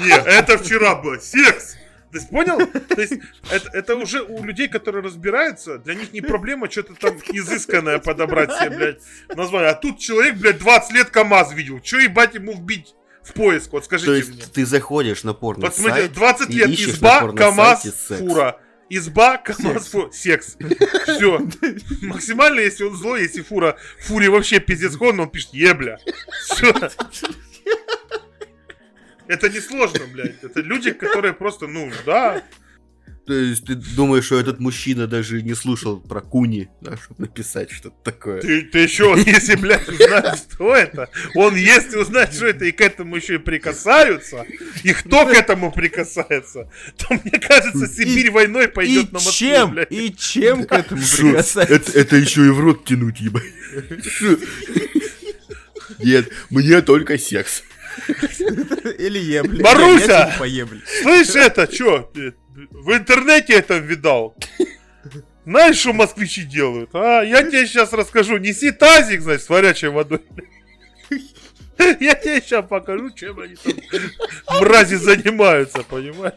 [0.00, 1.76] Не, это вчера было, секс!
[2.12, 2.58] То есть, понял?
[2.66, 3.14] То есть,
[3.50, 8.52] это, это уже у людей, которые разбираются, для них не проблема что-то там изысканное подобрать
[8.52, 9.02] себе, блядь,
[9.34, 9.70] название.
[9.70, 11.80] А тут человек, блядь, 20 лет КамАЗ видел.
[11.80, 13.72] Че, ебать, ему вбить в поиск?
[13.72, 14.36] Вот скажите То мне.
[14.36, 18.60] есть ты заходишь на порно Вот смотрите, 20 и лет, изба, КамАЗ, фура.
[18.90, 19.90] Изба, КамАЗ, Секс.
[19.90, 20.10] фура.
[20.12, 20.56] Секс.
[21.04, 21.40] Все.
[22.02, 25.98] Максимально, если он злой, если фура, фуре вообще пиздец ходно, он пишет ебля.
[26.44, 26.74] Все.
[29.32, 30.44] Это не сложно, блядь.
[30.44, 32.42] Это люди, которые просто, ну, да.
[33.26, 37.70] То есть ты думаешь, что этот мужчина даже не слушал про куни, да, чтобы написать
[37.70, 38.42] что-то такое.
[38.42, 42.80] Ты, ты еще, если, блядь, узнает, что это, он если узнает, что это, и к
[42.82, 44.44] этому еще и прикасаются,
[44.82, 49.70] и кто к этому прикасается, то, мне кажется, Сибирь войной И пойдет на Москву, чем?
[49.70, 49.92] блядь.
[49.92, 51.22] И чем к этому Шо?
[51.22, 51.74] прикасается?
[51.74, 53.44] Это, это еще и в рот тянуть, ебать.
[56.00, 57.62] Нет, мне только секс.
[58.98, 59.62] Или ебли.
[59.62, 60.34] Маруся!
[60.38, 60.80] Поеблю.
[61.02, 62.10] Слышь, это, что,
[62.70, 64.34] в интернете это видал?
[65.44, 66.90] Знаешь, что москвичи делают?
[66.92, 68.38] А, я тебе сейчас расскажу.
[68.38, 70.22] Неси тазик, значит, с горячей водой.
[72.00, 76.34] Я тебе сейчас покажу, чем они там мрази занимаются, понимаешь?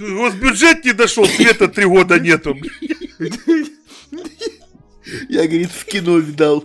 [0.00, 2.56] Госбюджет не дошел, света три года нету.
[5.28, 6.64] Я, говорит, в кино видал.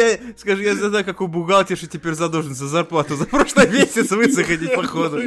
[0.00, 4.74] Я, скажи, я знаю, как у бухгалтерши теперь задолжен за зарплату за прошлый месяц высохнуть,
[4.74, 5.20] походу.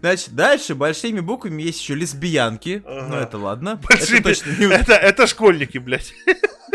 [0.00, 2.82] Значит, дальше большими буквами есть еще лесбиянки.
[2.86, 3.80] Ну, это ладно.
[3.88, 4.66] Это точно не...
[4.72, 6.14] Это, школьники, блядь.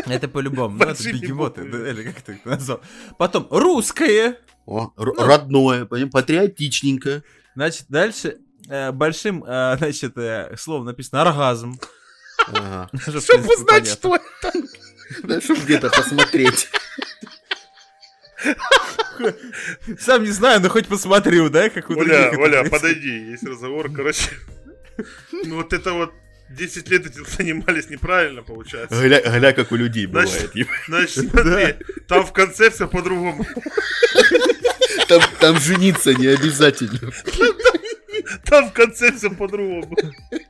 [0.06, 0.78] Это по-любому.
[0.78, 1.62] Ну, это бегемоты.
[1.62, 2.82] Или как ты их назвал.
[3.18, 4.38] Потом русское.
[4.66, 7.24] О, р- родное, поним, патриотичненько.
[7.56, 8.38] Значит, дальше
[8.70, 11.80] э, большим, э, значит, э, словом написано оргазм.
[12.48, 12.90] Ага.
[12.94, 14.52] Что, Чтобы принципе, узнать, что это.
[15.24, 16.70] Где-то посмотреть.
[20.00, 24.30] Сам не знаю, но хоть посмотрю, да, как у Оля, Оля, подойди, есть разговор, короче.
[25.32, 26.14] Ну вот это вот
[26.50, 29.00] 10 лет этим занимались неправильно, получается.
[29.02, 30.56] Гля, гля, как у людей Значит, бывает.
[30.56, 30.80] ебать.
[30.88, 31.76] Значит, смотри,
[32.08, 33.46] там в конце все по-другому.
[35.08, 37.12] Там, там жениться не обязательно.
[38.44, 39.96] Там в конце все по-другому.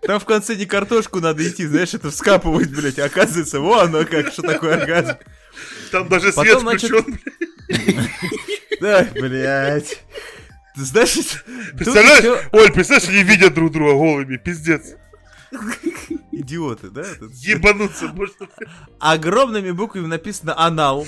[0.01, 4.05] Там в конце не картошку надо идти, знаешь, это вскапывать, блядь, а оказывается, во оно
[4.05, 5.17] как, что такое оргазм.
[5.91, 7.19] Там даже свет Потом, значит, включен.
[8.81, 10.03] Да, блядь.
[10.75, 11.43] Значит,
[11.75, 14.95] Представляешь, Оль, представляешь, они видят друг друга голыми, пиздец.
[16.39, 17.03] Идиоты, да?
[17.41, 18.47] Ебануться можно.
[18.99, 21.07] Огромными буквами написано анал.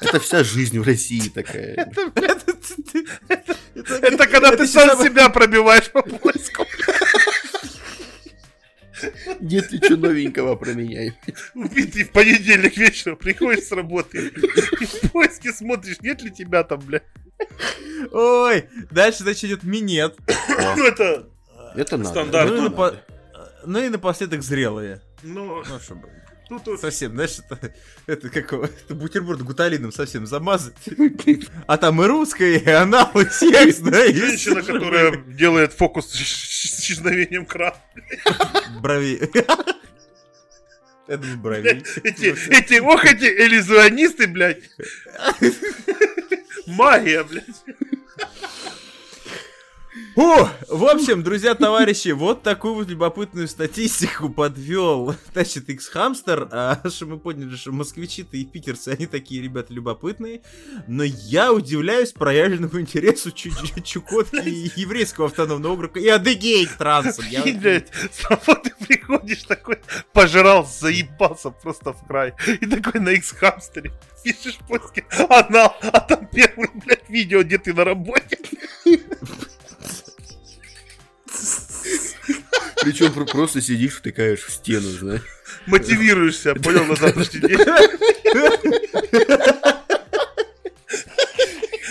[0.00, 1.90] Это вся жизнь в России такая.
[3.74, 6.64] Это когда ты сам себя пробиваешь по поиску.
[9.40, 11.14] Нет ли что новенького про меня?
[11.54, 14.32] Убитый в понедельник вечером приходишь с работы
[14.80, 17.00] и в поиске смотришь, нет ли тебя там, бля.
[18.10, 20.16] Ой, дальше, значит, идет минет.
[20.76, 21.28] Ну это,
[21.76, 22.10] Это надо.
[22.10, 22.50] Стандарт.
[22.50, 23.04] Ну надо.
[23.68, 25.00] Ну и напоследок зрелые.
[25.22, 26.08] ну, Ну, чтобы...
[26.48, 27.74] Тут вот Совсем, знаешь, это,
[28.06, 30.72] это как это бутерброд гуталином совсем замазать.
[31.66, 36.80] А там и русское, и анал, и секс, да, и женщина, которая делает фокус с
[36.80, 37.76] исчезновением крана.
[38.80, 39.30] Брови.
[41.06, 41.82] Это был брови.
[42.04, 44.62] Эти, эти, ох, эти иллюзионисты, блядь.
[46.66, 47.44] Магия, блядь.
[50.16, 57.06] О, в общем, друзья, товарищи, вот такую вот любопытную статистику подвел, значит, X-Hamster, а, что
[57.06, 60.42] мы поняли, что москвичи-то и питерцы, они такие ребята любопытные,
[60.88, 66.78] но я удивляюсь проявленному интересу Чу- Чу- Чукотки и еврейского автономного округа и Адыгей к.
[67.30, 69.78] Я И, блядь, с работы приходишь такой,
[70.12, 72.34] пожрал, заебался просто в край.
[72.60, 73.92] И такой на X-хамстере
[74.24, 78.38] пишешь в поиске анал, а там первый, блядь, видео, где ты на работе.
[82.88, 85.20] Причем просто сидишь, втыкаешь в стену, знаешь.
[85.66, 87.58] Мотивируешься, понял, на завтрашний день.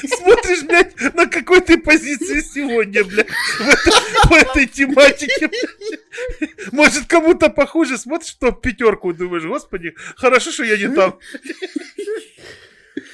[0.07, 3.27] Смотришь, блядь, на какой ты позиции сегодня, блядь,
[4.27, 5.51] по этой тематике.
[6.71, 11.19] Может, кому-то похуже, смотришь топ пятерку, думаешь, господи, хорошо, что я не там.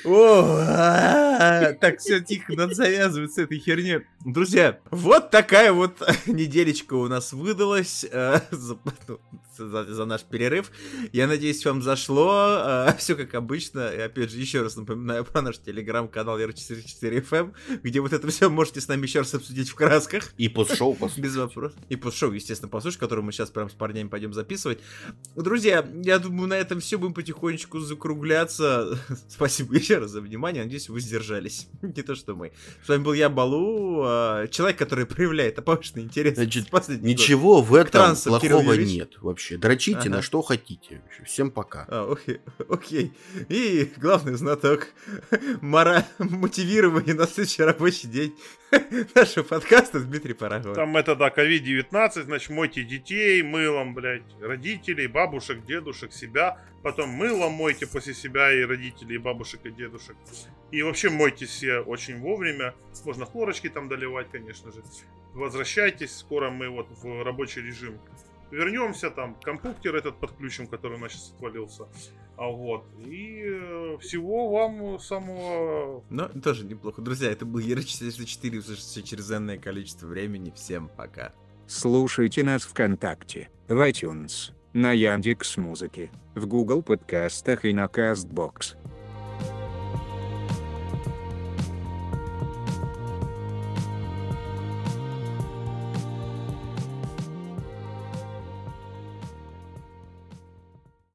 [0.06, 4.02] О, а, так, все, тихо, надо завязывать с этой херней.
[4.26, 8.40] Друзья, вот такая вот неделечка у нас выдалась э,
[9.58, 10.72] за, за- наш перерыв.
[11.12, 12.88] Я надеюсь, вам зашло.
[12.98, 13.90] Все как обычно.
[13.90, 18.82] И опять же, еще раз напоминаю про наш телеграм-канал R44FM, где вот это все можете
[18.82, 20.34] с нами еще раз обсудить в красках.
[20.38, 21.22] И постшоу, по сути.
[21.22, 21.78] Без вопросов.
[21.90, 24.80] И постшоу, естественно, послушать, который мы сейчас прям с парнями пойдем записывать.
[25.36, 28.98] Друзья, я думаю, на этом все будем потихонечку закругляться.
[29.30, 30.64] Спасибо еще раз за внимание.
[30.64, 31.68] Надеюсь, вы сдержались.
[31.82, 32.52] Не то, что мы.
[32.86, 36.36] С вами был я, Балу, а, человек, который проявляет повышенный интерес.
[36.36, 36.88] Значит, год.
[36.88, 39.43] Ничего в этом Кирилл плохого нет вообще.
[39.52, 40.10] Дрочите Ага.
[40.10, 41.02] на что хотите.
[41.26, 41.86] Всем пока.
[41.90, 43.14] А, окей, окей.
[43.50, 44.88] И главный знаток
[45.62, 46.06] мора...
[46.18, 48.36] мотивирования на следующий рабочий день
[49.16, 50.76] нашего подкаста Дмитрий Парагов.
[50.76, 56.60] Там это, да, COVID-19, значит, мойте детей мылом, блядь, родителей, бабушек, дедушек, себя.
[56.82, 60.16] Потом мылом мойте после себя и родителей, и бабушек, и дедушек.
[60.72, 62.74] И вообще мойте все очень вовремя.
[63.06, 64.84] Можно хлорочки там доливать, конечно же.
[65.34, 68.00] Возвращайтесь, скоро мы вот в рабочий режим
[68.54, 71.88] вернемся, там компьютер этот подключим, который у нас сейчас отвалился.
[72.38, 72.86] А вот.
[73.00, 77.02] И э, всего вам самого Ну, тоже неплохо.
[77.02, 80.52] Друзья, это был Ера404, услышите через энное количество времени.
[80.56, 81.34] Всем пока.
[81.68, 88.76] Слушайте нас ВКонтакте, в iTunes, на Яндекс Музыке, в Google подкастах и на Castbox.